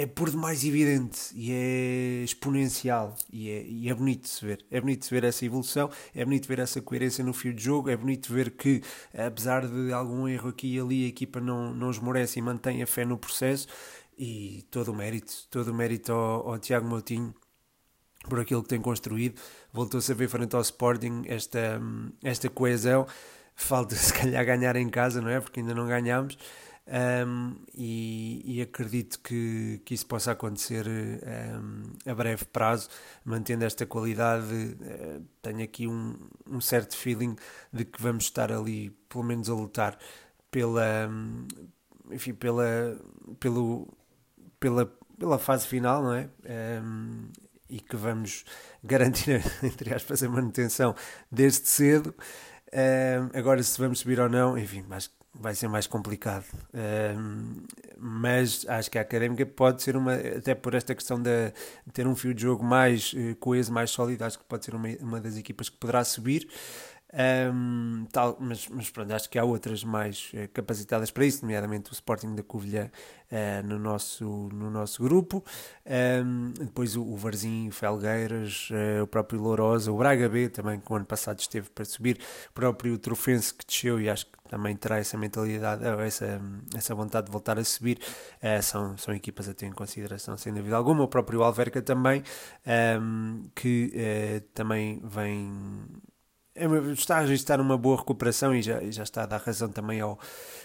é 0.00 0.06
por 0.06 0.30
demais 0.30 0.64
evidente 0.64 1.30
e 1.34 1.52
é 1.52 2.24
exponencial 2.24 3.14
e 3.30 3.50
é, 3.50 3.62
e 3.64 3.88
é 3.90 3.92
bonito 3.92 4.22
de 4.22 4.30
se 4.30 4.46
ver. 4.46 4.64
É 4.70 4.80
bonito 4.80 5.00
de 5.00 5.04
se 5.04 5.10
ver 5.10 5.24
essa 5.24 5.44
evolução, 5.44 5.90
é 6.14 6.24
bonito 6.24 6.48
ver 6.48 6.58
essa 6.58 6.80
coerência 6.80 7.22
no 7.22 7.34
fio 7.34 7.52
de 7.52 7.62
jogo, 7.62 7.90
é 7.90 7.96
bonito 7.98 8.32
ver 8.32 8.52
que, 8.52 8.82
apesar 9.12 9.66
de 9.66 9.92
algum 9.92 10.26
erro 10.26 10.48
aqui 10.48 10.74
e 10.74 10.80
ali, 10.80 11.04
a 11.04 11.08
equipa 11.08 11.38
não, 11.38 11.74
não 11.74 11.90
esmorece 11.90 12.38
e 12.38 12.42
mantém 12.42 12.82
a 12.82 12.86
fé 12.86 13.04
no 13.04 13.18
processo. 13.18 13.68
E 14.16 14.64
todo 14.70 14.90
o 14.90 14.94
mérito, 14.94 15.34
todo 15.50 15.68
o 15.68 15.74
mérito 15.74 16.12
ao, 16.12 16.48
ao 16.48 16.58
Tiago 16.58 16.88
Moutinho 16.88 17.34
por 18.26 18.40
aquilo 18.40 18.62
que 18.62 18.70
tem 18.70 18.80
construído. 18.80 19.38
Voltou-se 19.70 20.10
a 20.10 20.14
ver 20.14 20.28
frente 20.30 20.56
ao 20.56 20.62
Sporting 20.62 21.24
esta, 21.26 21.78
esta 22.24 22.48
coesão. 22.48 23.06
Falta 23.54 23.94
se 23.96 24.14
calhar 24.14 24.46
ganhar 24.46 24.76
em 24.76 24.88
casa, 24.88 25.20
não 25.20 25.28
é? 25.28 25.40
Porque 25.40 25.60
ainda 25.60 25.74
não 25.74 25.86
ganhámos 25.86 26.38
um, 26.86 27.56
e, 27.72 28.42
e, 28.44 28.62
acredito 28.62 29.20
que, 29.20 29.80
que 29.84 29.94
isso 29.94 30.06
possa 30.06 30.32
acontecer 30.32 30.86
um, 30.88 31.82
a 32.04 32.14
breve 32.14 32.44
prazo, 32.46 32.88
mantendo 33.24 33.64
esta 33.64 33.86
qualidade. 33.86 34.52
Uh, 34.52 35.24
tenho 35.40 35.62
aqui 35.62 35.86
um, 35.86 36.16
um, 36.46 36.60
certo 36.60 36.96
feeling 36.96 37.36
de 37.72 37.84
que 37.84 38.02
vamos 38.02 38.24
estar 38.24 38.50
ali, 38.50 38.90
pelo 39.08 39.22
menos, 39.22 39.48
a 39.48 39.54
lutar 39.54 39.98
pela, 40.50 41.08
enfim, 42.10 42.34
pela, 42.34 42.98
pelo, 43.38 43.86
pela, 44.58 44.86
pela 45.16 45.38
fase 45.38 45.68
final, 45.68 46.02
não 46.02 46.14
é? 46.14 46.28
e 47.68 47.78
que 47.78 47.94
vamos 47.94 48.44
garantir, 48.82 49.40
entre 49.62 49.94
aspas, 49.94 50.24
a 50.24 50.28
manutenção 50.28 50.92
desde 51.30 51.68
cedo. 51.68 52.12
agora, 53.32 53.62
se 53.62 53.78
vamos 53.78 54.00
subir 54.00 54.18
ou 54.18 54.28
não, 54.28 54.58
enfim, 54.58 54.84
mas 54.88 55.08
vai 55.34 55.54
ser 55.54 55.68
mais 55.68 55.86
complicado. 55.86 56.44
Mas 57.98 58.66
acho 58.68 58.90
que 58.90 58.98
a 58.98 59.02
académica 59.02 59.44
pode 59.46 59.82
ser 59.82 59.96
uma, 59.96 60.14
até 60.14 60.54
por 60.54 60.74
esta 60.74 60.94
questão 60.94 61.20
de 61.20 61.52
ter 61.92 62.06
um 62.06 62.16
fio 62.16 62.34
de 62.34 62.42
jogo 62.42 62.64
mais 62.64 63.12
uh, 63.12 63.36
coeso, 63.36 63.72
mais 63.72 63.90
sólido, 63.90 64.24
acho 64.24 64.38
que 64.38 64.44
pode 64.44 64.64
ser 64.64 64.74
uma, 64.74 64.88
uma 65.00 65.20
das 65.20 65.36
equipas 65.36 65.68
que 65.68 65.76
poderá 65.76 66.02
subir. 66.04 66.48
Um, 67.12 68.06
tal, 68.12 68.36
mas, 68.38 68.68
mas 68.68 68.88
pronto, 68.88 69.12
acho 69.12 69.28
que 69.28 69.36
há 69.36 69.42
outras 69.42 69.82
mais 69.82 70.30
uh, 70.32 70.48
capacitadas 70.52 71.10
para 71.10 71.26
isso, 71.26 71.42
nomeadamente 71.42 71.90
o 71.90 71.92
Sporting 71.92 72.36
da 72.36 72.42
Covilhã 72.42 72.88
uh, 73.32 73.66
no, 73.66 73.80
nosso, 73.80 74.24
no 74.24 74.70
nosso 74.70 75.02
grupo, 75.02 75.44
um, 76.24 76.52
depois 76.56 76.94
o, 76.94 77.02
o 77.02 77.16
Varzim, 77.16 77.66
o 77.66 77.72
Felgueiras, 77.72 78.68
uh, 78.70 79.02
o 79.02 79.08
próprio 79.08 79.40
Lourosa, 79.40 79.90
o 79.90 79.98
Braga 79.98 80.28
B 80.28 80.48
também, 80.48 80.78
que 80.78 80.92
o 80.92 80.94
ano 80.94 81.04
passado 81.04 81.40
esteve 81.40 81.68
para 81.70 81.84
subir, 81.84 82.16
o 82.50 82.52
próprio 82.52 82.96
Trofense 82.96 83.52
que 83.54 83.66
desceu 83.66 84.00
e 84.00 84.08
acho 84.08 84.26
que 84.26 84.38
também 84.48 84.76
terá 84.76 84.98
essa 84.98 85.18
mentalidade, 85.18 85.84
essa, 86.06 86.40
essa 86.76 86.94
vontade 86.94 87.26
de 87.26 87.32
voltar 87.32 87.56
a 87.56 87.62
subir, 87.62 88.00
são, 88.62 88.98
são 88.98 89.14
equipas 89.14 89.48
a 89.48 89.54
ter 89.54 89.66
em 89.66 89.72
consideração, 89.72 90.36
sem 90.36 90.52
dúvida 90.52 90.74
alguma, 90.74 91.04
o 91.04 91.08
próprio 91.08 91.44
Alverca 91.44 91.80
também, 91.80 92.24
um, 93.00 93.48
que 93.54 94.42
também 94.52 95.00
vem 95.04 95.52
está 96.92 97.18
a 97.18 97.20
registrar 97.20 97.60
uma 97.60 97.76
boa 97.78 97.96
recuperação 97.96 98.54
e 98.54 98.62
já, 98.62 98.80
já 98.90 99.02
está 99.02 99.22
a 99.22 99.26
dar 99.26 99.40
razão 99.40 99.68
também 99.68 100.00
ao, 100.00 100.18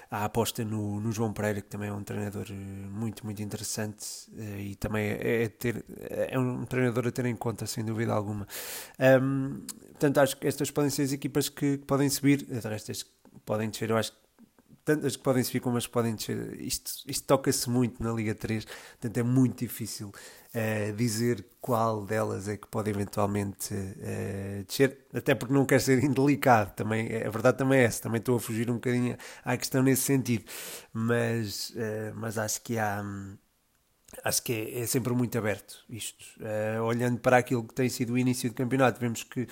à 0.10 0.26
aposta 0.26 0.64
no, 0.64 1.00
no 1.00 1.12
João 1.12 1.32
Pereira, 1.32 1.62
que 1.62 1.68
também 1.68 1.90
é 1.90 1.94
um 1.94 2.04
treinador 2.04 2.46
eh, 2.50 2.54
muito, 2.54 3.26
muito 3.26 3.42
interessante 3.42 4.06
eh, 4.38 4.62
e 4.62 4.76
também 4.76 5.06
é, 5.06 5.44
é, 5.44 5.48
ter, 5.48 5.86
é 6.10 6.38
um 6.40 6.66
treinador 6.66 7.08
a 7.08 7.12
ter 7.12 7.26
em 7.26 7.36
conta, 7.36 7.66
sem 7.66 7.84
dúvida 7.84 8.14
alguma. 8.14 8.48
Um, 9.00 9.62
portanto, 9.92 10.18
acho 10.20 10.38
que 10.38 10.48
estas 10.48 10.72
podem 10.72 10.90
ser 10.90 11.04
as 11.04 11.12
equipas 11.12 11.50
que 11.50 11.78
podem 11.78 12.10
subir, 12.10 12.44
de 12.46 12.68
resto, 12.68 12.92
podem 13.46 13.70
descer. 13.70 13.90
Eu 13.90 13.98
acho 13.98 14.12
que 14.12 14.25
tantas 14.86 15.16
que 15.16 15.24
podem 15.24 15.44
subir 15.44 15.60
como 15.60 15.78
as 15.78 15.88
que 15.88 15.92
podem 15.92 16.16
descer. 16.16 16.62
Isto, 16.62 16.92
isto 17.08 17.26
toca-se 17.26 17.70
muito 17.70 18.02
na 18.02 18.14
Liga 18.14 18.36
3, 18.36 18.66
portanto 18.66 19.18
é 19.18 19.24
muito 19.24 19.60
difícil 19.60 20.10
uh, 20.10 20.94
dizer 20.96 21.44
qual 21.60 22.06
delas 22.06 22.48
é 22.48 22.56
que 22.56 22.68
pode 22.68 22.92
eventualmente 22.92 23.74
uh, 23.74 24.64
descer, 24.66 25.06
até 25.14 25.34
porque 25.34 25.54
não 25.54 25.66
quer 25.66 25.82
ser 25.82 26.02
indelicado, 26.06 26.74
também, 26.76 27.08
a 27.18 27.30
verdade 27.30 27.58
também 27.58 27.80
é 27.80 27.84
essa, 27.84 28.04
também 28.04 28.20
estou 28.20 28.38
a 28.38 28.40
fugir 28.40 28.70
um 28.70 28.76
bocadinho 28.76 29.18
à 29.44 29.58
questão 29.58 29.82
nesse 29.82 30.04
sentido, 30.04 30.46
mas, 30.94 31.72
uh, 31.72 32.14
mas 32.16 32.38
acho 32.38 32.62
que 32.62 32.78
há. 32.78 33.04
acho 34.24 34.44
que 34.44 34.54
é, 34.54 34.82
é, 34.82 34.86
sempre 34.86 35.14
muito 35.14 35.36
aberto 35.36 35.84
isto. 35.90 36.24
Olhando 36.86 37.20
para 37.20 37.38
aquilo 37.38 37.64
que 37.64 37.74
tem 37.74 37.90
sido 37.90 38.14
o 38.14 38.18
início 38.18 38.50
do 38.50 38.56
campeonato, 38.56 39.00
vemos 39.00 39.24
que 39.24 39.48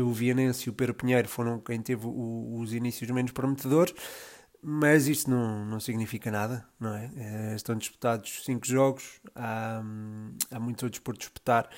o 0.00 0.12
Vianense 0.12 0.68
e 0.68 0.70
o 0.70 0.72
Pedro 0.72 0.94
Pinheiro 0.94 1.28
foram 1.28 1.58
quem 1.58 1.82
teve 1.82 2.06
o, 2.06 2.60
os 2.60 2.72
inícios 2.72 3.10
menos 3.10 3.32
prometedores. 3.32 3.92
Mas 4.68 5.06
isto 5.06 5.30
não, 5.30 5.64
não 5.64 5.78
significa 5.78 6.28
nada, 6.28 6.66
não 6.80 6.92
é? 6.92 7.08
é 7.14 7.54
estão 7.54 7.76
disputados 7.76 8.42
cinco 8.44 8.66
jogos, 8.66 9.20
há, 9.32 9.80
há 10.50 10.58
muito 10.58 10.82
outros 10.84 10.98
por 10.98 11.16
disputar, 11.16 11.70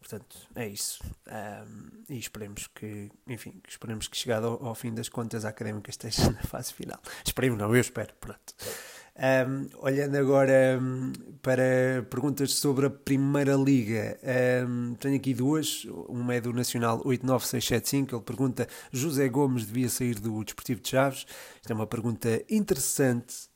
portanto 0.00 0.36
é 0.56 0.66
isso. 0.66 1.04
Um, 1.28 2.02
e 2.08 2.18
esperemos 2.18 2.66
que, 2.74 3.12
enfim, 3.28 3.62
esperemos 3.68 4.08
que 4.08 4.16
chegado 4.16 4.48
ao, 4.48 4.66
ao, 4.66 4.74
fim 4.74 4.92
das 4.92 5.08
contas 5.08 5.44
a 5.44 5.50
académica 5.50 5.88
esteja 5.88 6.28
na 6.34 6.42
fase 6.42 6.74
final. 6.74 6.98
Esperemos, 7.24 7.60
não, 7.60 7.72
eu 7.72 7.80
espero, 7.80 8.12
pronto. 8.20 8.56
Um, 9.18 9.68
olhando 9.78 10.14
agora 10.16 10.78
para 11.40 12.04
perguntas 12.10 12.52
sobre 12.52 12.84
a 12.86 12.90
Primeira 12.90 13.54
Liga, 13.54 14.18
um, 14.68 14.94
tenho 14.94 15.16
aqui 15.16 15.32
duas. 15.32 15.84
Uma 16.08 16.34
é 16.34 16.40
do 16.40 16.52
Nacional 16.52 17.00
89675. 17.04 18.14
Ele 18.14 18.22
pergunta: 18.22 18.68
José 18.92 19.28
Gomes 19.28 19.64
devia 19.64 19.88
sair 19.88 20.16
do 20.16 20.44
Desportivo 20.44 20.80
de 20.80 20.90
Chaves? 20.90 21.26
Isto 21.56 21.70
é 21.70 21.74
uma 21.74 21.86
pergunta 21.86 22.44
interessante. 22.50 23.48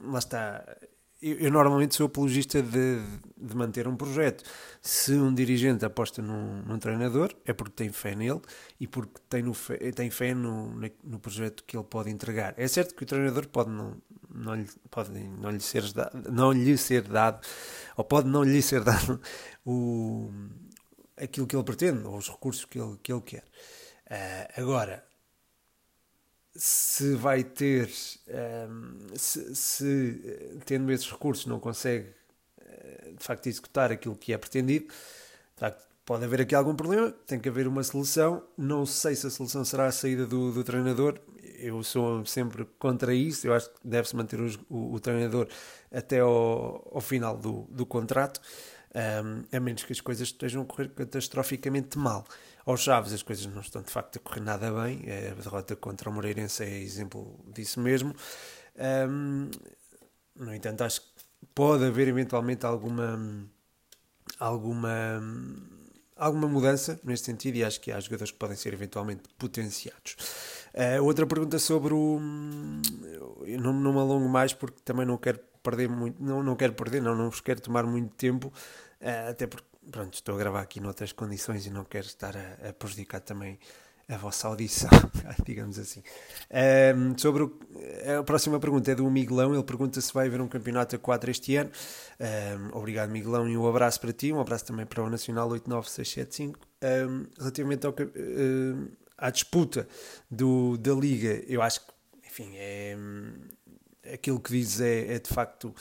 lá 0.00 0.18
está 0.18 0.76
eu, 1.24 1.38
eu, 1.38 1.50
normalmente 1.50 1.94
sou 1.94 2.04
apologista 2.06 2.60
de, 2.60 3.00
de, 3.36 3.56
manter 3.56 3.88
um 3.88 3.96
projeto. 3.96 4.44
Se 4.82 5.12
um 5.12 5.32
dirigente 5.32 5.82
aposta 5.82 6.20
num, 6.20 6.62
num, 6.62 6.78
treinador, 6.78 7.34
é 7.46 7.54
porque 7.54 7.72
tem 7.72 7.90
fé 7.90 8.14
nele 8.14 8.42
e 8.78 8.86
porque 8.86 9.20
tem, 9.28 9.42
no 9.42 9.54
tem 9.94 10.10
fé 10.10 10.34
no, 10.34 10.74
no 11.02 11.18
projeto 11.18 11.64
que 11.64 11.76
ele 11.76 11.84
pode 11.84 12.10
entregar. 12.10 12.52
É 12.58 12.68
certo 12.68 12.94
que 12.94 13.04
o 13.04 13.06
treinador 13.06 13.48
pode 13.48 13.70
não, 13.70 13.96
não, 14.30 14.54
lhe, 14.54 14.68
pode 14.90 15.10
não, 15.12 15.50
lhe, 15.50 15.60
ser, 15.60 15.84
não 16.30 16.52
lhe 16.52 16.76
ser 16.76 17.02
dado, 17.02 17.40
ou 17.96 18.04
pode 18.04 18.28
não 18.28 18.44
lhe 18.44 18.60
ser 18.60 18.84
dado 18.84 19.18
o, 19.64 20.30
aquilo 21.16 21.46
que 21.46 21.56
ele 21.56 21.64
pretende, 21.64 22.04
ou 22.04 22.18
os 22.18 22.28
recursos 22.28 22.66
que 22.66 22.78
ele, 22.78 22.98
que 23.02 23.10
ele 23.10 23.22
quer. 23.22 23.44
Uh, 24.06 24.60
agora, 24.60 25.02
se 26.56 27.14
vai 27.14 27.42
ter, 27.42 27.90
um, 28.28 28.32
ehm, 28.32 29.16
se, 29.16 29.54
se, 29.56 30.20
eh, 30.24 30.56
tendo 30.64 30.90
esses 30.92 31.10
recursos 31.10 31.46
não 31.46 31.58
consegue 31.58 32.06
eh, 32.60 33.12
de 33.18 33.24
facto 33.24 33.46
executar 33.48 33.90
aquilo 33.90 34.14
que 34.16 34.32
é 34.32 34.38
pretendido, 34.38 34.86
de 34.86 35.60
facto 35.60 35.84
pode 36.04 36.24
haver 36.24 36.42
aqui 36.42 36.54
algum 36.54 36.74
problema, 36.76 37.10
tem 37.26 37.40
que 37.40 37.48
haver 37.48 37.66
uma 37.66 37.82
solução. 37.82 38.42
Não 38.56 38.86
sei 38.86 39.16
se 39.16 39.26
a 39.26 39.30
solução 39.30 39.64
será 39.64 39.86
a 39.86 39.92
saída 39.92 40.26
do, 40.26 40.52
do 40.52 40.62
treinador, 40.62 41.18
eu 41.58 41.82
sou 41.82 42.24
sempre 42.26 42.64
contra 42.78 43.14
isso. 43.14 43.46
Eu 43.46 43.54
acho 43.54 43.70
que 43.70 43.80
deve-se 43.82 44.14
manter 44.14 44.40
o, 44.40 44.48
o, 44.68 44.94
o, 44.94 45.00
treinador 45.00 45.48
até 45.90 46.20
ao, 46.20 46.88
ao 46.94 47.00
final 47.00 47.36
do, 47.36 47.66
do 47.70 47.86
contrato, 47.86 48.40
um, 48.94 48.98
ehm, 48.98 49.44
a 49.52 49.60
menos 49.60 49.82
que 49.82 49.92
as 49.92 50.00
coisas 50.00 50.28
estejam 50.28 50.62
a 50.62 50.64
correr 50.66 50.90
catastroficamente 50.90 51.98
mal. 51.98 52.24
Aos 52.66 52.80
Chaves 52.80 53.12
as 53.12 53.22
coisas 53.22 53.46
não 53.46 53.60
estão 53.60 53.82
de 53.82 53.90
facto 53.90 54.16
a 54.16 54.20
correr 54.20 54.40
nada 54.40 54.70
bem. 54.72 55.02
A 55.30 55.34
derrota 55.34 55.76
contra 55.76 56.08
o 56.08 56.12
Moreirense 56.12 56.64
é 56.64 56.78
exemplo 56.80 57.38
disso 57.52 57.80
mesmo. 57.80 58.14
Um, 59.08 59.50
no 60.36 60.54
entanto, 60.54 60.82
acho 60.82 61.00
que 61.00 61.46
pode 61.54 61.84
haver 61.84 62.08
eventualmente 62.08 62.66
alguma 62.66 63.48
alguma 64.38 65.22
alguma 66.16 66.48
mudança 66.48 66.98
neste 67.04 67.26
sentido 67.26 67.56
e 67.56 67.64
acho 67.64 67.80
que 67.80 67.92
há 67.92 68.00
jogadores 68.00 68.30
que 68.30 68.38
podem 68.38 68.56
ser 68.56 68.72
eventualmente 68.72 69.22
potenciados. 69.38 70.16
Uh, 70.74 71.02
outra 71.04 71.26
pergunta 71.26 71.58
sobre 71.58 71.94
o. 71.94 72.18
Não, 72.20 73.72
não 73.72 73.92
me 73.92 73.98
alongo 73.98 74.28
mais 74.28 74.52
porque 74.52 74.80
também 74.84 75.06
não 75.06 75.16
quero 75.16 75.38
perder 75.62 75.88
muito. 75.88 76.22
Não, 76.22 76.42
não 76.42 76.56
quero 76.56 76.72
perder, 76.74 77.02
não, 77.02 77.14
não 77.14 77.30
vos 77.30 77.40
quero 77.40 77.60
tomar 77.60 77.84
muito 77.84 78.14
tempo, 78.14 78.48
uh, 78.48 79.30
até 79.30 79.46
porque 79.46 79.66
pronto, 79.90 80.14
estou 80.14 80.34
a 80.34 80.38
gravar 80.38 80.60
aqui 80.60 80.80
noutras 80.80 81.12
condições 81.12 81.66
e 81.66 81.70
não 81.70 81.84
quero 81.84 82.06
estar 82.06 82.36
a, 82.36 82.68
a 82.68 82.72
prejudicar 82.72 83.20
também 83.20 83.58
a 84.08 84.16
vossa 84.16 84.48
audição, 84.48 84.90
digamos 85.44 85.78
assim. 85.78 86.02
Um, 86.94 87.16
sobre 87.16 87.44
o, 87.44 87.58
a 88.18 88.22
próxima 88.22 88.60
pergunta 88.60 88.90
é 88.90 88.94
do 88.94 89.10
Miguelão. 89.10 89.54
Ele 89.54 89.62
pergunta 89.62 90.00
se 90.00 90.12
vai 90.12 90.26
haver 90.26 90.40
um 90.40 90.48
campeonato 90.48 90.96
a 90.96 90.98
4 90.98 91.30
este 91.30 91.56
ano. 91.56 91.70
Um, 92.20 92.76
obrigado, 92.76 93.10
Miguelão, 93.10 93.48
e 93.48 93.56
um 93.56 93.66
abraço 93.66 94.00
para 94.00 94.12
ti. 94.12 94.32
Um 94.32 94.40
abraço 94.40 94.66
também 94.66 94.84
para 94.84 95.02
o 95.02 95.08
Nacional 95.08 95.48
89675. 95.48 96.58
Um, 96.82 97.26
relativamente 97.38 97.86
ao, 97.86 97.94
à 99.16 99.30
disputa 99.30 99.88
do, 100.30 100.76
da 100.76 100.92
Liga, 100.92 101.42
eu 101.46 101.62
acho 101.62 101.80
que, 101.80 101.92
enfim, 102.26 102.52
é, 102.56 102.96
aquilo 104.12 104.38
que 104.38 104.50
diz 104.50 104.80
é, 104.80 105.14
é 105.14 105.18
de 105.18 105.32
facto 105.32 105.74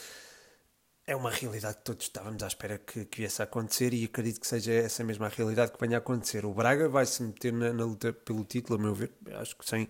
é 1.06 1.16
uma 1.16 1.30
realidade 1.30 1.78
que 1.78 1.84
todos 1.84 2.06
estávamos 2.06 2.42
à 2.44 2.48
espera 2.48 2.78
que, 2.78 3.04
que 3.04 3.18
viesse 3.18 3.42
a 3.42 3.44
acontecer 3.44 3.94
e 3.94 4.06
acredito 4.06 4.40
que 4.40 4.48
seja 4.48 4.72
essa 4.72 5.04
mesma 5.04 5.28
realidade 5.28 5.74
que 5.74 5.80
venha 5.80 5.98
a 5.98 6.00
acontecer. 6.00 6.46
O 6.46 6.54
Braga 6.54 6.88
vai 6.88 7.06
se 7.06 7.22
meter 7.22 7.52
na, 7.52 7.74
na 7.74 7.84
luta 7.84 8.14
pelo 8.14 8.46
título, 8.46 8.80
a 8.80 8.82
meu 8.82 8.96
ver, 8.96 9.12
acho 9.34 9.54
que 9.58 9.68
sem, 9.68 9.86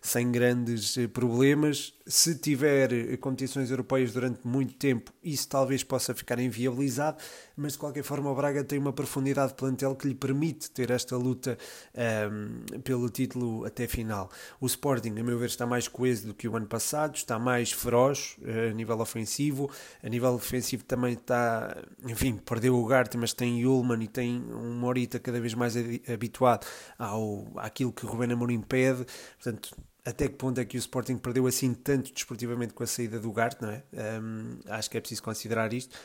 sem 0.00 0.32
grandes 0.32 0.98
eh, 0.98 1.06
problemas. 1.06 1.94
Se 2.04 2.34
tiver 2.34 2.92
eh, 2.92 3.16
competições 3.16 3.70
europeias 3.70 4.12
durante 4.12 4.40
muito 4.44 4.74
tempo, 4.74 5.12
isso 5.22 5.48
talvez 5.48 5.84
possa 5.84 6.12
ficar 6.12 6.40
inviabilizado, 6.40 7.18
mas 7.56 7.74
de 7.74 7.78
qualquer 7.78 8.02
forma 8.02 8.28
o 8.28 8.34
Braga 8.34 8.64
tem 8.64 8.80
uma 8.80 8.92
profundidade 8.92 9.52
de 9.52 9.58
plantel 9.58 9.94
que 9.94 10.08
lhe 10.08 10.16
permite 10.16 10.68
ter 10.72 10.90
esta 10.90 11.16
luta 11.16 11.56
um, 11.94 12.64
ehm, 12.74 12.80
pelo 12.80 13.08
título 13.08 13.64
até 13.64 13.86
final. 13.86 14.28
O 14.60 14.66
Sporting, 14.66 15.16
a 15.16 15.22
meu 15.22 15.38
ver, 15.38 15.46
está 15.46 15.64
mais 15.64 15.86
coeso 15.86 16.26
do 16.26 16.34
que 16.34 16.48
o 16.48 16.56
ano 16.56 16.66
passado, 16.66 17.14
está 17.14 17.38
mais 17.38 17.70
feroz 17.70 18.36
uh, 18.40 18.70
a 18.70 18.72
nível 18.72 18.98
ofensivo, 18.98 19.70
a 20.02 20.08
nível 20.08 20.36
defensivo 20.36 20.55
defensivo 20.56 20.84
também 20.84 21.14
está, 21.14 21.76
enfim, 22.04 22.36
perdeu 22.36 22.76
o 22.76 22.86
Garte, 22.86 23.16
mas 23.16 23.32
tem 23.32 23.64
Ullman 23.66 24.02
e 24.02 24.08
tem 24.08 24.40
um 24.40 24.74
Morita 24.78 25.18
cada 25.18 25.40
vez 25.40 25.54
mais 25.54 25.74
habituado 26.12 26.66
ao, 26.98 27.46
àquilo 27.56 27.92
que 27.92 28.06
o 28.06 28.08
Rubén 28.08 28.32
Amorim 28.32 28.60
pede, 28.60 29.04
portanto, 29.40 29.76
até 30.04 30.28
que 30.28 30.34
ponto 30.34 30.60
é 30.60 30.64
que 30.64 30.76
o 30.76 30.78
Sporting 30.78 31.18
perdeu 31.18 31.46
assim 31.46 31.74
tanto 31.74 32.12
desportivamente 32.12 32.72
com 32.72 32.82
a 32.82 32.86
saída 32.86 33.18
do 33.18 33.32
Garte, 33.32 33.62
não 33.62 33.70
é? 33.70 33.82
Um, 33.92 34.58
acho 34.68 34.90
que 34.90 34.96
é 34.96 35.00
preciso 35.00 35.22
considerar 35.22 35.72
isto, 35.72 35.96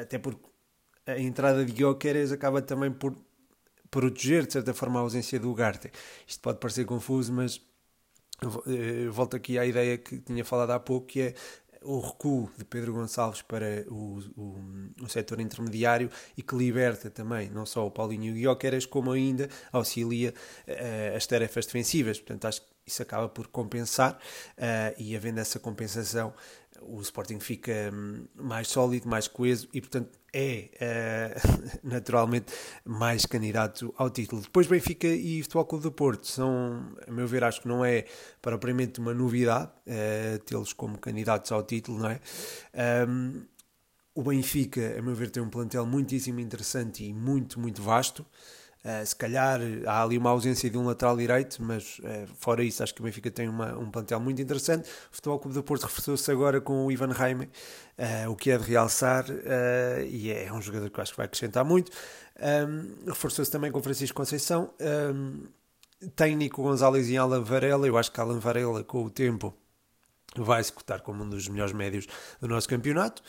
até 0.00 0.18
porque 0.18 0.42
a 1.06 1.18
entrada 1.18 1.64
de 1.64 1.72
Gyökeres 1.72 2.32
acaba 2.32 2.62
também 2.62 2.90
por 2.90 3.16
proteger, 3.90 4.46
de 4.46 4.54
certa 4.54 4.72
forma, 4.72 4.98
a 4.98 5.02
ausência 5.02 5.38
do 5.38 5.52
Garte. 5.54 5.90
Isto 6.26 6.40
pode 6.40 6.58
parecer 6.58 6.86
confuso, 6.86 7.32
mas 7.32 7.60
eh, 8.66 9.08
volto 9.08 9.36
aqui 9.36 9.58
à 9.58 9.66
ideia 9.66 9.98
que 9.98 10.18
tinha 10.18 10.44
falado 10.44 10.70
há 10.70 10.80
pouco, 10.80 11.06
que 11.06 11.20
é 11.20 11.34
o 11.84 12.00
recuo 12.00 12.50
de 12.56 12.64
Pedro 12.64 12.92
Gonçalves 12.92 13.42
para 13.42 13.84
o, 13.88 14.20
o, 14.36 14.56
o 15.02 15.08
setor 15.08 15.40
intermediário 15.40 16.10
e 16.36 16.42
que 16.42 16.54
liberta 16.54 17.10
também 17.10 17.50
não 17.50 17.66
só 17.66 17.86
o 17.86 17.90
Paulinho 17.90 18.34
Guioqueras, 18.34 18.86
como 18.86 19.10
ainda 19.12 19.48
auxilia 19.72 20.32
uh, 20.66 21.16
as 21.16 21.26
tarefas 21.26 21.66
defensivas. 21.66 22.18
Portanto, 22.18 22.46
acho 22.46 22.62
que 22.62 22.71
isso 22.86 23.02
acaba 23.02 23.28
por 23.28 23.48
compensar 23.48 24.14
uh, 24.58 24.94
e 24.98 25.16
havendo 25.16 25.40
essa 25.40 25.58
compensação 25.58 26.34
o 26.86 27.00
Sporting 27.00 27.40
fica 27.40 27.90
hum, 27.92 28.26
mais 28.34 28.68
sólido, 28.68 29.08
mais 29.08 29.28
coeso 29.28 29.68
e, 29.72 29.80
portanto, 29.80 30.18
é 30.32 30.70
uh, 30.74 31.78
naturalmente 31.82 32.52
mais 32.84 33.26
candidato 33.26 33.94
ao 33.96 34.10
título. 34.10 34.42
Depois, 34.42 34.66
Benfica 34.66 35.06
e 35.06 35.42
Futebol 35.42 35.64
Clube 35.64 35.82
do 35.84 35.92
Porto 35.92 36.26
são, 36.26 36.94
a 37.06 37.10
meu 37.10 37.26
ver, 37.26 37.44
acho 37.44 37.60
que 37.60 37.68
não 37.68 37.84
é 37.84 38.04
propriamente 38.40 39.00
uma 39.00 39.14
novidade 39.14 39.70
uh, 39.86 40.38
tê-los 40.40 40.72
como 40.72 40.98
candidatos 40.98 41.52
ao 41.52 41.62
título, 41.62 41.98
não 41.98 42.10
é? 42.10 42.20
Um, 43.06 43.44
o 44.14 44.22
Benfica, 44.22 44.98
a 44.98 45.02
meu 45.02 45.14
ver, 45.14 45.30
tem 45.30 45.42
um 45.42 45.48
plantel 45.48 45.86
muitíssimo 45.86 46.40
interessante 46.40 47.04
e 47.04 47.14
muito, 47.14 47.58
muito 47.58 47.82
vasto. 47.82 48.26
Uh, 48.84 49.06
se 49.06 49.14
calhar 49.14 49.60
há 49.86 50.02
ali 50.02 50.18
uma 50.18 50.30
ausência 50.30 50.68
de 50.68 50.76
um 50.76 50.84
lateral 50.84 51.16
direito, 51.16 51.62
mas 51.62 52.00
uh, 52.00 52.26
fora 52.38 52.64
isso, 52.64 52.82
acho 52.82 52.92
que 52.92 53.00
o 53.00 53.04
Benfica 53.04 53.30
tem 53.30 53.48
uma, 53.48 53.78
um 53.78 53.88
plantel 53.88 54.18
muito 54.18 54.42
interessante. 54.42 54.88
O 55.12 55.14
Futebol 55.14 55.38
Clube 55.38 55.54
do 55.54 55.62
Porto 55.62 55.84
reforçou-se 55.84 56.28
agora 56.32 56.60
com 56.60 56.86
o 56.86 56.90
Ivan 56.90 57.12
Raime, 57.12 57.44
uh, 57.46 58.28
o 58.28 58.34
que 58.34 58.50
é 58.50 58.58
de 58.58 58.64
realçar, 58.64 59.26
e 60.08 60.32
é 60.32 60.52
um 60.52 60.60
jogador 60.60 60.90
que 60.90 60.98
eu 60.98 61.02
acho 61.02 61.12
que 61.12 61.16
vai 61.16 61.26
acrescentar 61.26 61.64
muito. 61.64 61.92
Reforçou-se 63.06 63.50
também 63.50 63.70
com 63.70 63.80
Francisco 63.80 64.16
Conceição. 64.16 64.70
Tem 66.16 66.34
Nico 66.34 66.62
Gonzalez 66.62 67.08
e 67.08 67.16
Alan 67.16 67.42
Varela. 67.42 67.86
Eu 67.86 67.96
acho 67.96 68.10
que 68.10 68.20
Alan 68.20 68.40
Varela, 68.40 68.82
com 68.82 69.04
o 69.04 69.10
tempo, 69.10 69.54
vai 70.36 70.60
executar 70.60 71.00
como 71.02 71.22
um 71.22 71.28
dos 71.28 71.46
melhores 71.48 71.72
médios 71.72 72.06
do 72.40 72.48
nosso 72.48 72.68
campeonato. 72.68 73.22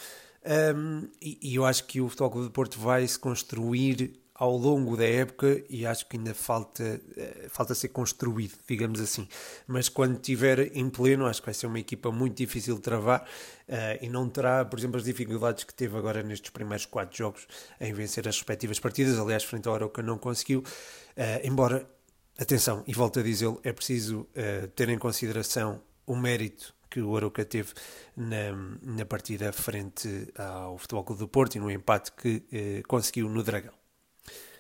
Um, 0.75 1.07
e, 1.21 1.39
e, 1.41 1.55
eu 1.55 1.65
acho 1.65 1.85
que 1.85 2.01
o 2.01 2.09
Futebol 2.09 2.31
Clube 2.31 2.47
do 2.47 2.51
Porto 2.51 2.79
vai 2.79 3.07
se 3.07 3.17
construir 3.17 4.22
ao 4.35 4.57
longo 4.57 4.97
da 4.97 5.05
época 5.05 5.63
e 5.69 5.85
acho 5.85 6.07
que 6.07 6.17
ainda 6.17 6.33
falta, 6.33 6.83
uh, 6.83 7.49
falta 7.49 7.75
ser 7.75 7.89
construído, 7.89 8.55
digamos 8.67 8.99
assim. 8.99 9.27
Mas 9.67 9.89
quando 9.89 10.15
estiver 10.15 10.75
em 10.75 10.89
pleno, 10.89 11.27
acho 11.27 11.41
que 11.41 11.45
vai 11.45 11.53
ser 11.53 11.67
uma 11.67 11.79
equipa 11.79 12.11
muito 12.11 12.35
difícil 12.35 12.75
de 12.75 12.81
travar 12.81 13.21
uh, 13.21 13.73
e 14.01 14.09
não 14.09 14.27
terá, 14.27 14.65
por 14.65 14.79
exemplo, 14.79 14.97
as 14.97 15.03
dificuldades 15.03 15.63
que 15.63 15.73
teve 15.73 15.97
agora 15.97 16.23
nestes 16.23 16.49
primeiros 16.49 16.85
quatro 16.85 17.15
jogos 17.17 17.47
em 17.79 17.93
vencer 17.93 18.27
as 18.27 18.35
respectivas 18.35 18.79
partidas. 18.79 19.19
Aliás, 19.19 19.43
frente 19.43 19.67
ao 19.67 19.75
Aroca 19.75 20.01
não 20.01 20.17
conseguiu, 20.17 20.63
embora, 21.43 21.87
atenção, 22.37 22.83
e 22.87 22.93
volto 22.93 23.19
a 23.19 23.23
dizê-lo, 23.23 23.59
é 23.63 23.71
preciso 23.71 24.27
ter 24.75 24.89
em 24.89 24.97
consideração 24.97 25.81
o 26.05 26.15
mérito 26.15 26.73
que 26.93 27.01
o 27.01 27.15
Aroca 27.17 27.43
teve 27.43 27.73
na, 28.15 28.51
na 28.83 29.05
partida 29.05 29.51
frente 29.51 30.27
ao 30.37 30.77
Futebol 30.77 31.03
Clube 31.03 31.19
do 31.21 31.27
Porto 31.27 31.55
e 31.55 31.59
no 31.59 31.71
empate 31.71 32.11
que 32.11 32.43
eh, 32.51 32.83
conseguiu 32.87 33.27
no 33.27 33.41
Dragão. 33.41 33.82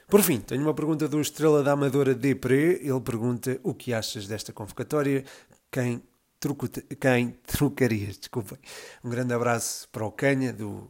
Por 0.07 0.21
fim, 0.21 0.39
tenho 0.39 0.61
uma 0.61 0.73
pergunta 0.73 1.07
do 1.07 1.19
Estrela 1.19 1.63
da 1.63 1.71
Amadora 1.71 2.13
Depre. 2.13 2.79
Ele 2.81 3.01
pergunta 3.01 3.59
o 3.63 3.73
que 3.73 3.93
achas 3.93 4.27
desta 4.27 4.53
convocatória, 4.53 5.23
quem, 5.71 6.01
truco, 6.39 6.67
quem 6.99 7.37
trocarias, 7.45 8.17
desculpem. 8.19 8.57
Um 9.03 9.09
grande 9.09 9.33
abraço 9.33 9.87
para 9.89 10.05
o 10.05 10.11
Canha, 10.11 10.53
do, 10.53 10.87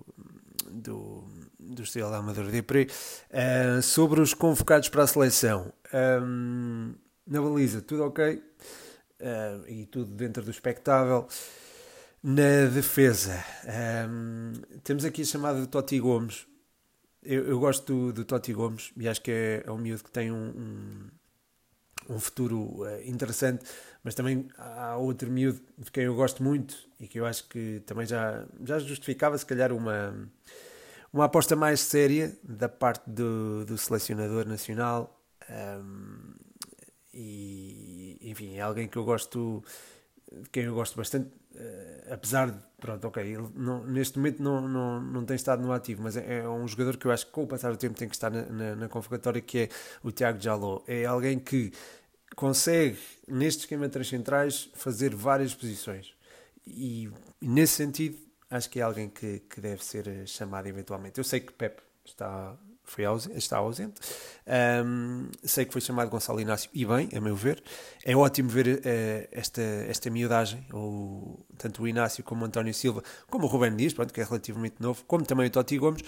do, 0.69 1.23
do 1.60 1.84
Estrela 1.84 2.12
da 2.12 2.17
Amadora 2.17 2.49
Depre. 2.49 2.89
Uh, 3.30 3.82
sobre 3.82 4.21
os 4.21 4.34
convocados 4.34 4.89
para 4.89 5.04
a 5.04 5.08
seleção, 5.08 5.71
um, 5.93 6.93
na 7.26 7.41
baliza, 7.41 7.82
tudo 7.82 8.04
ok? 8.04 8.41
uh, 9.23 9.67
e 9.67 9.86
tudo 9.86 10.13
dentro 10.13 10.43
do 10.43 10.52
espectável. 10.52 11.28
Na 12.21 12.67
defesa, 12.73 13.43
um, 14.08 14.54
temos 14.84 15.04
aqui 15.04 15.23
a 15.23 15.26
chamada 15.26 15.60
de 15.60 15.67
Totti 15.67 15.99
Gomes. 15.99 16.47
Eu, 17.25 17.47
eu 17.47 17.59
gosto 17.59 17.86
do, 17.86 18.13
do, 18.13 18.25
Totti 18.25 18.53
Gomes 18.53 18.91
e 18.97 19.07
acho 19.07 19.21
que 19.21 19.31
é, 19.31 19.63
é 19.65 19.71
um 19.71 19.77
miúdo 19.77 20.03
que 20.03 20.12
tem 20.12 20.31
um, 20.31 20.49
um, 22.09 22.15
um 22.15 22.19
futuro 22.19 22.81
uh, 22.81 23.01
interessante, 23.05 23.65
mas 24.03 24.13
também 24.13 24.47
há 24.57 24.97
outro 24.97 25.31
miúdo 25.31 25.62
de 25.77 25.91
quem 25.91 26.03
eu 26.03 26.15
gosto 26.15 26.43
muito 26.43 26.75
e 26.99 27.07
que 27.07 27.19
eu 27.19 27.25
acho 27.25 27.47
que 27.47 27.81
também 27.86 28.05
já, 28.05 28.45
já 28.63 28.79
justificava, 28.79 29.38
se 29.38 29.45
calhar, 29.45 29.71
uma, 29.71 30.29
uma 31.12 31.25
aposta 31.25 31.55
mais 31.55 31.79
séria 31.79 32.36
da 32.43 32.67
parte 32.67 33.09
do, 33.09 33.65
do 33.65 33.77
selecionador 33.77 34.45
nacional. 34.45 35.21
Um, 35.49 36.33
e 37.13 38.17
enfim, 38.21 38.55
é 38.55 38.62
alguém 38.62 38.88
que 38.88 38.97
eu 38.97 39.03
gosto, 39.03 39.63
de 40.31 40.49
quem 40.49 40.63
eu 40.63 40.73
gosto 40.73 40.97
bastante, 40.97 41.29
uh, 41.55 42.13
apesar 42.13 42.51
de, 42.51 42.57
pronto, 42.79 43.07
ok, 43.07 43.23
ele 43.23 43.47
não, 43.55 43.85
neste 43.85 44.17
momento 44.17 44.41
não, 44.41 44.67
não, 44.67 45.01
não 45.01 45.25
tem 45.25 45.35
estado 45.35 45.61
no 45.61 45.71
ativo, 45.71 46.03
mas 46.03 46.17
é, 46.17 46.39
é, 46.39 46.49
um 46.49 46.67
jogador 46.67 46.97
que 46.97 47.05
eu 47.05 47.11
acho 47.11 47.25
que 47.25 47.31
com 47.31 47.43
o 47.43 47.47
passar 47.47 47.71
do 47.71 47.77
tempo 47.77 47.97
tem 47.97 48.07
que 48.07 48.15
estar 48.15 48.29
na, 48.29 48.43
na, 48.45 48.75
na 48.75 48.89
convocatória, 48.89 49.41
que 49.41 49.59
é 49.59 49.69
o 50.03 50.11
Tiago 50.11 50.39
Jaló. 50.39 50.81
É 50.87 51.05
alguém 51.05 51.39
que 51.39 51.71
consegue, 52.35 52.97
neste 53.27 53.61
esquema 53.61 53.87
de 53.87 53.93
três 53.93 54.07
centrais, 54.07 54.69
fazer 54.73 55.15
várias 55.15 55.53
posições. 55.53 56.13
E, 56.65 57.09
e 57.41 57.47
nesse 57.47 57.73
sentido, 57.73 58.17
acho 58.49 58.69
que 58.69 58.79
é 58.79 58.83
alguém 58.83 59.09
que, 59.09 59.39
que 59.39 59.59
deve 59.61 59.83
ser 59.83 60.27
chamado 60.27 60.67
eventualmente. 60.67 61.17
Eu 61.17 61.23
sei 61.23 61.39
que 61.39 61.53
Pep 61.53 61.81
está 62.05 62.55
foi 62.84 63.06
ausente, 63.06 63.38
está 63.38 63.58
ausente. 63.58 64.00
Um, 64.86 65.30
sei 65.43 65.65
que 65.65 65.72
foi 65.72 65.82
chamado 65.82 66.10
Gonçalo 66.10 66.39
Inácio, 66.39 66.69
e 66.74 66.86
bem, 66.86 67.10
a 67.15 67.22
meu 67.22 67.36
ver. 67.36 67.63
É 68.04 68.15
ótimo 68.15 68.50
ver 68.50 68.67
uh, 68.67 69.28
esta, 69.32 69.62
esta 69.62 70.10
miudagem, 70.10 70.65
ou, 70.72 71.46
tanto 71.58 71.84
o 71.84 71.88
Inácio 71.88 72.24
como 72.24 72.43
o 72.43 72.48
António 72.48 72.74
Silva, 72.74 73.04
como 73.30 73.46
o 73.46 73.48
Rubén 73.48 73.76
Dias, 73.76 73.93
pronto, 73.93 74.13
que 74.13 74.22
é 74.22 74.24
relativamente 74.24 74.76
novo, 74.80 75.04
como 75.06 75.26
também 75.26 75.48
o 75.48 75.50
Totti 75.50 75.78
Gomes, 75.78 76.04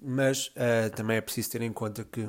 mas 0.00 0.48
uh, 0.48 0.90
também 0.94 1.16
é 1.16 1.20
preciso 1.20 1.50
ter 1.50 1.62
em 1.62 1.72
conta 1.72 2.04
que 2.04 2.28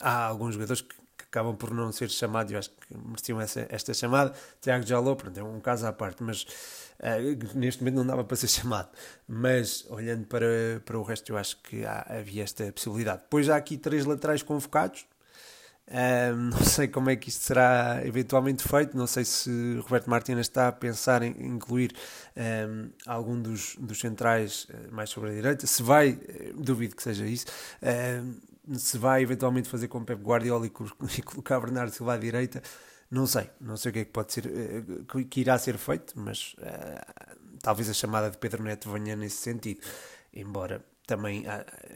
há 0.00 0.24
alguns 0.24 0.54
jogadores 0.54 0.80
que, 0.80 0.96
acabam 1.30 1.54
por 1.56 1.72
não 1.72 1.92
ser 1.92 2.10
chamados, 2.10 2.52
eu 2.52 2.58
acho 2.58 2.70
que 2.70 2.96
mereciam 2.96 3.40
essa, 3.40 3.66
esta 3.68 3.92
chamada. 3.94 4.32
Tiago 4.60 4.86
Jalou, 4.86 5.14
pronto, 5.14 5.38
é 5.38 5.42
um 5.42 5.60
caso 5.60 5.86
à 5.86 5.92
parte, 5.92 6.22
mas 6.22 6.46
Uh, 6.98 7.56
neste 7.56 7.80
momento 7.80 7.96
não 7.96 8.06
dava 8.06 8.24
para 8.24 8.36
ser 8.36 8.48
chamado, 8.50 8.88
mas 9.26 9.86
olhando 9.88 10.26
para, 10.26 10.82
para 10.84 10.98
o 10.98 11.02
resto, 11.02 11.30
eu 11.30 11.38
acho 11.38 11.56
que 11.62 11.84
há, 11.84 12.04
havia 12.08 12.42
esta 12.42 12.72
possibilidade. 12.72 13.22
Depois 13.22 13.48
há 13.48 13.56
aqui 13.56 13.76
três 13.76 14.04
laterais 14.04 14.42
convocados. 14.42 15.06
Uh, 15.86 16.36
não 16.36 16.64
sei 16.64 16.86
como 16.88 17.08
é 17.08 17.16
que 17.16 17.28
isto 17.30 17.44
será 17.44 18.02
eventualmente 18.04 18.66
feito. 18.66 18.96
Não 18.96 19.06
sei 19.06 19.24
se 19.24 19.78
Roberto 19.84 20.10
Martínez 20.10 20.46
está 20.46 20.68
a 20.68 20.72
pensar 20.72 21.22
em 21.22 21.30
incluir 21.38 21.94
um, 22.36 22.90
algum 23.06 23.40
dos, 23.40 23.76
dos 23.78 23.98
centrais 23.98 24.66
mais 24.90 25.08
sobre 25.08 25.30
a 25.30 25.32
direita. 25.34 25.66
Se 25.66 25.82
vai, 25.82 26.18
duvido 26.54 26.94
que 26.94 27.02
seja 27.02 27.24
isso. 27.24 27.46
Se 28.74 28.98
vai 28.98 29.22
eventualmente 29.22 29.68
fazer 29.68 29.88
com 29.88 30.04
Pep 30.04 30.22
Guardiola 30.22 30.66
e, 30.66 30.70
e 31.18 31.22
colocar 31.22 31.60
Bernardo 31.60 31.92
Silva 31.92 32.14
à 32.14 32.16
direita, 32.16 32.62
não 33.10 33.26
sei, 33.26 33.48
não 33.60 33.76
sei 33.76 33.90
o 33.90 33.92
que 33.92 33.98
é 34.00 34.04
que 34.04 34.10
pode 34.10 34.32
ser, 34.32 34.46
eh, 34.46 35.24
que 35.30 35.40
irá 35.40 35.56
ser 35.58 35.78
feito, 35.78 36.12
mas 36.14 36.54
uh, 36.58 37.58
talvez 37.62 37.88
a 37.88 37.94
chamada 37.94 38.30
de 38.30 38.36
Pedro 38.36 38.62
Neto 38.62 38.90
venha 38.90 39.16
nesse 39.16 39.36
sentido. 39.36 39.80
Embora 40.32 40.84
também, 41.06 41.44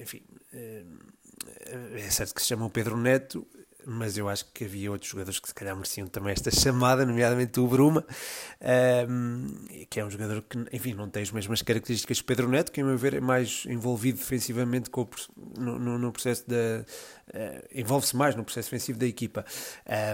enfim, 0.00 0.22
uh, 0.54 1.94
é 1.94 2.10
certo 2.10 2.34
que 2.34 2.40
se 2.40 2.48
chama 2.48 2.64
o 2.64 2.70
Pedro 2.70 2.96
Neto, 2.96 3.46
mas 3.86 4.16
eu 4.16 4.28
acho 4.28 4.46
que 4.52 4.64
havia 4.64 4.90
outros 4.90 5.10
jogadores 5.10 5.38
que 5.38 5.48
se 5.48 5.54
calhar 5.54 5.74
mereciam 5.74 6.06
também 6.06 6.32
esta 6.32 6.50
chamada, 6.50 7.04
nomeadamente 7.04 7.58
o 7.60 7.66
Bruma, 7.66 8.04
um, 9.08 9.46
que 9.88 10.00
é 10.00 10.04
um 10.04 10.10
jogador 10.10 10.42
que, 10.42 10.58
enfim, 10.72 10.94
não 10.94 11.08
tem 11.08 11.22
as 11.22 11.30
mesmas 11.30 11.62
características 11.62 12.20
que 12.20 12.26
Pedro 12.26 12.48
Neto, 12.48 12.72
que, 12.72 12.80
a 12.80 12.84
meu 12.84 12.96
ver, 12.96 13.14
é 13.14 13.20
mais 13.20 13.64
envolvido 13.66 14.18
defensivamente 14.18 14.90
com 14.90 15.02
o, 15.02 15.08
no, 15.58 15.98
no, 15.98 16.12
processo 16.12 16.44
da. 16.48 16.84
Uh, 17.28 17.68
envolve-se 17.74 18.14
mais 18.14 18.34
no 18.34 18.44
processo 18.44 18.70
defensivo 18.70 18.98
da 18.98 19.06
equipa. 19.06 19.44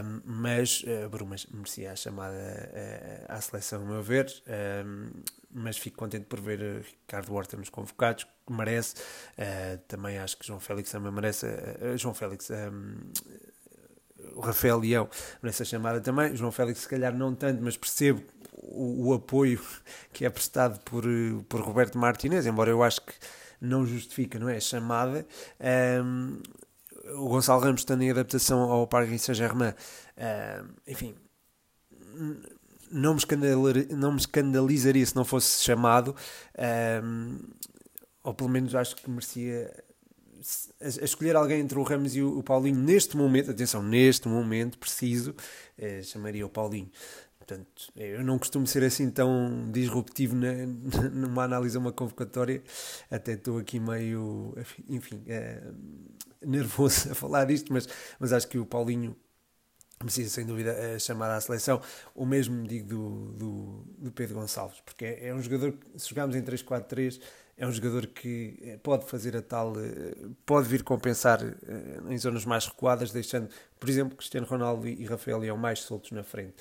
Um, 0.05 0.21
mas 0.25 0.83
uh, 0.83 1.09
Brumas 1.09 1.47
merecia 1.51 1.93
a 1.93 1.97
chamada 1.97 2.35
uh, 2.37 3.33
à 3.33 3.41
seleção, 3.41 3.83
a 3.83 3.85
meu 3.85 4.03
ver. 4.03 4.33
Um, 4.87 5.11
mas 5.51 5.79
fico 5.79 5.97
contente 5.97 6.27
por 6.27 6.41
ver 6.41 6.61
Ricardo 6.83 7.35
Horta 7.35 7.57
nos 7.57 7.71
convocados, 7.71 8.25
que 8.25 8.53
merece. 8.53 8.95
Uh, 9.39 9.79
também 9.89 10.19
acho 10.19 10.37
que 10.37 10.47
João 10.47 10.61
Félix 10.61 10.91
também 10.91 11.11
merece. 11.11 11.47
Uh, 11.47 11.97
João 11.97 12.15
Félix. 12.15 12.51
Um, 12.51 13.11
o 14.35 14.41
Rafael 14.41 14.79
Leão 14.79 15.09
nessa 15.43 15.65
chamada 15.65 16.01
também, 16.01 16.35
João 16.37 16.53
Félix 16.53 16.81
se 16.81 16.89
calhar 16.89 17.15
não 17.15 17.35
tanto, 17.35 17.63
mas 17.63 17.77
percebo 17.77 18.23
o, 18.53 19.09
o, 19.09 19.13
apoio 19.15 19.61
que 20.13 20.25
é 20.25 20.31
prestado 20.31 20.81
por, 20.81 21.05
por 21.49 21.61
Roberto 21.61 21.99
Martinez, 21.99 22.47
embora 22.47 22.71
eu 22.71 22.83
acho 22.83 23.01
que 23.03 23.13
não 23.61 23.87
justifica, 23.87 24.39
não 24.39 24.49
é? 24.49 24.57
A 24.57 24.61
chamada. 24.61 25.27
Um, 26.05 26.41
o 27.17 27.29
Gonçalo 27.29 27.61
Ramos 27.61 27.81
estando 27.81 28.03
em 28.03 28.11
adaptação 28.11 28.61
ao 28.61 28.87
Paris 28.87 29.23
Saint-Germain, 29.23 29.73
um, 29.73 30.69
enfim, 30.87 31.15
não 32.91 33.15
me, 33.15 33.21
não 33.97 34.13
me 34.13 34.19
escandalizaria 34.19 35.05
se 35.05 35.17
não 35.17 35.25
fosse 35.25 35.63
chamado, 35.63 36.15
um, 37.03 37.39
ou 38.23 38.35
pelo 38.35 38.51
menos 38.51 38.75
acho 38.75 38.97
que 38.97 39.09
merecia 39.11 39.73
a, 40.81 41.05
escolher 41.05 41.37
alguém 41.37 41.61
entre 41.61 41.79
o 41.79 41.83
Ramos 41.83 42.15
e 42.15 42.23
o, 42.23 42.43
Paulinho 42.43 42.79
neste 42.79 43.17
momento, 43.17 43.51
atenção, 43.51 43.83
neste 43.83 44.29
momento 44.29 44.79
preciso, 44.79 45.35
eh, 45.77 46.03
chamaria 46.03 46.45
o 46.45 46.49
Paulinho. 46.49 46.91
Portanto, 47.39 47.91
eu 47.97 48.23
não 48.23 48.39
costumo 48.39 48.67
ser 48.67 48.85
assim 48.85 49.11
tão 49.11 49.71
disruptivo 49.73 50.37
na, 50.37 50.53
numa 51.11 51.45
análise 51.45 51.77
a 51.77 51.81
uma 51.81 51.93
convocatória, 51.93 52.63
até 53.11 53.33
estou 53.33 53.59
aqui 53.59 53.81
meio, 53.81 54.55
enfim, 54.89 55.23
é, 55.27 55.63
nervoso 56.45 57.11
a 57.11 57.15
falar 57.15 57.47
disto, 57.47 57.73
mas, 57.73 57.89
mas 58.21 58.33
acho 58.35 58.47
que 58.49 58.59
o 58.59 58.67
Paulinho 58.67 59.17
precisa 59.99 60.31
sem 60.31 60.45
dúvida 60.45 60.99
chamar 60.99 61.31
à 61.31 61.41
seleção. 61.41 61.81
O 62.15 62.25
mesmo 62.25 62.67
digo 62.67 62.87
do, 62.87 63.33
do, 63.33 63.85
do 63.99 64.13
Pedro 64.13 64.37
Gonçalves, 64.37 64.81
porque 64.83 65.05
é, 65.05 65.29
é 65.29 65.35
um 65.35 65.43
jogador 65.43 65.73
que, 65.73 65.99
se 65.99 66.11
jogarmos 66.11 66.37
em 66.37 66.43
3-4-3, 66.43 67.21
é 67.59 67.67
um 67.67 67.73
jogador 67.73 68.07
que 68.07 68.57
eh, 68.63 68.79
pode 68.81 69.05
fazer 69.05 69.37
a 69.37 69.43
tal, 69.43 69.75
eh, 69.79 70.15
pode 70.47 70.69
vir 70.69 70.85
compensar 70.85 71.43
eh, 71.43 72.01
em 72.09 72.17
zonas 72.17 72.45
mais 72.45 72.65
recuadas, 72.67 73.11
deixando, 73.11 73.49
por 73.81 73.89
exemplo, 73.89 74.17
Cristiano 74.17 74.47
Ronaldo 74.47 74.87
e 74.87 75.05
Rafael 75.05 75.39
Leão 75.39 75.57
mais 75.57 75.81
soltos 75.81 76.13
na 76.13 76.23
frente. 76.23 76.55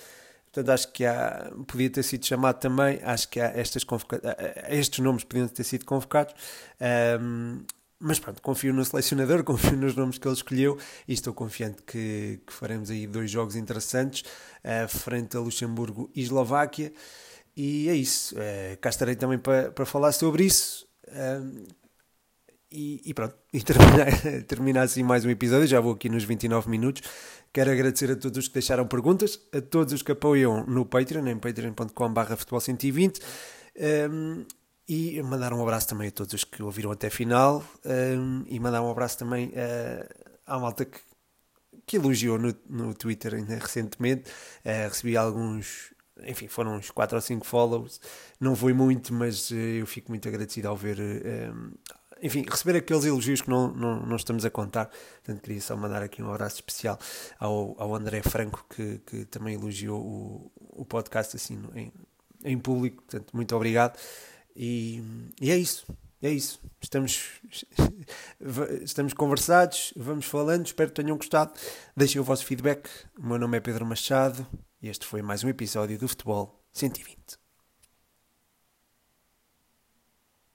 Portanto, 0.52 0.70
acho 0.70 0.92
que 0.92 1.06
há, 1.06 1.52
podia 1.68 1.90
ter 1.90 2.02
sido 2.02 2.26
chamado 2.26 2.60
também, 2.60 3.00
acho 3.04 3.30
que 3.30 3.40
há 3.40 3.46
estas 3.56 3.86
estes 4.70 5.00
nomes 5.00 5.24
podiam 5.24 5.48
ter 5.48 5.64
sido 5.64 5.86
convocados. 5.86 6.34
Um, 7.22 7.64
mas 8.00 8.20
pronto, 8.20 8.42
confio 8.42 8.74
no 8.74 8.84
selecionador, 8.84 9.44
confio 9.46 9.78
nos 9.78 9.96
nomes 9.96 10.18
que 10.18 10.28
ele 10.28 10.34
escolheu 10.34 10.80
e 11.08 11.14
estou 11.14 11.32
confiante 11.34 11.84
que, 11.84 12.40
que 12.46 12.54
faremos 12.54 12.90
aí 12.90 13.06
dois 13.06 13.30
jogos 13.30 13.56
interessantes 13.56 14.24
uh, 14.64 14.88
frente 14.88 15.38
a 15.38 15.40
Luxemburgo 15.40 16.10
e 16.16 16.22
Eslováquia. 16.22 16.92
E 17.56 17.90
é 17.90 17.94
isso. 17.94 18.36
Uh, 18.36 18.78
cá 18.80 18.90
estarei 18.90 19.16
também 19.16 19.38
para, 19.38 19.72
para 19.72 19.86
falar 19.86 20.12
sobre 20.12 20.44
isso. 20.44 20.87
E, 22.70 23.02
e, 23.06 23.14
pronto, 23.14 23.36
e 23.54 23.62
terminar, 24.44 24.84
assim 24.84 25.04
mais 25.04 25.24
um 25.26 25.30
episódio. 25.30 25.68
Já 25.68 25.80
vou 25.80 25.94
aqui 25.94 26.10
nos 26.10 26.24
29 26.24 26.70
minutos. 26.70 27.02
Quero 27.54 27.72
agradecer 27.72 28.12
a 28.12 28.16
todos 28.16 28.38
os 28.38 28.48
que 28.48 28.56
deixaram 28.56 28.86
perguntas, 28.88 29.40
a 29.54 29.62
todos 29.62 29.94
os 29.94 30.02
que 30.02 30.12
apoiam 30.12 30.66
no 30.66 30.86
Patreon, 30.86 31.28
em 31.28 31.38
patreon.com.br 31.38 32.36
futebol 32.36 32.60
120. 32.60 33.22
Um, 34.10 34.46
E 34.90 35.22
mandar 35.22 35.52
um 35.54 35.62
abraço 35.62 35.90
também 35.90 36.08
a 36.08 36.12
todos 36.12 36.34
os 36.34 36.44
que 36.46 36.64
ouviram 36.64 36.92
até 36.92 37.10
final 37.10 37.62
um, 37.86 38.46
e 38.48 38.58
mandar 38.58 38.82
um 38.82 38.90
abraço 38.90 39.18
também 39.18 39.50
uh, 39.50 40.08
à 40.46 40.58
malta 40.58 40.86
que, 40.86 41.00
que 41.86 41.98
elogiou 41.98 42.40
no, 42.40 42.56
no 42.70 42.94
Twitter 42.94 43.34
ainda 43.34 43.56
recentemente. 43.56 44.30
Uh, 44.66 44.88
recebi 44.88 45.18
alguns, 45.18 45.94
enfim, 46.26 46.48
foram 46.48 46.76
uns 46.76 46.92
4 46.92 47.16
ou 47.16 47.22
5 47.22 47.46
follows. 47.46 48.00
Não 48.40 48.56
foi 48.56 48.74
muito, 48.74 49.14
mas 49.14 49.52
uh, 49.52 49.56
eu 49.56 49.86
fico 49.86 50.12
muito 50.12 50.28
agradecido 50.28 50.68
ao 50.68 50.76
ver. 50.76 51.00
Um, 51.00 51.72
enfim, 52.22 52.44
receber 52.50 52.78
aqueles 52.78 53.06
elogios 53.06 53.42
que 53.42 53.50
não, 53.50 53.72
não, 53.72 54.06
não 54.06 54.16
estamos 54.16 54.46
a 54.46 54.50
contar. 54.50 54.90
Portanto, 55.24 55.42
queria 55.42 55.62
só 55.62 55.76
mandar 55.76 56.02
aqui 56.02 56.22
um 56.22 56.32
abraço 56.32 56.56
especial 56.56 56.98
ao, 57.40 57.76
ao 57.78 57.96
André 57.96 58.22
Franco, 58.22 58.66
que, 58.70 59.00
que 59.06 59.26
também 59.26 59.54
elogiou 59.54 60.02
o, 60.02 60.52
o 60.82 60.86
podcast 60.86 61.36
assim 61.36 61.60
em, 61.76 61.92
em 62.44 62.58
público. 62.58 63.04
Portanto, 63.04 63.32
muito 63.34 63.56
obrigado. 63.56 63.98
E, 64.56 65.04
e 65.40 65.52
é 65.52 65.58
isso. 65.58 65.86
É 66.22 66.32
isso. 66.32 66.60
Estamos, 66.82 67.40
estamos 68.82 69.14
conversados, 69.14 69.94
vamos 69.96 70.26
falando. 70.26 70.66
Espero 70.66 70.90
que 70.90 71.02
tenham 71.02 71.16
gostado. 71.16 71.54
Deixem 71.96 72.20
o 72.20 72.24
vosso 72.24 72.44
feedback. 72.46 72.90
O 73.20 73.28
meu 73.28 73.38
nome 73.38 73.58
é 73.58 73.60
Pedro 73.60 73.86
Machado 73.86 74.48
este 74.88 75.06
foi 75.06 75.22
mais 75.22 75.44
um 75.44 75.50
episódio 75.50 75.98
do 76.00 76.08
Futebol 76.08 76.64
120. 76.72 77.47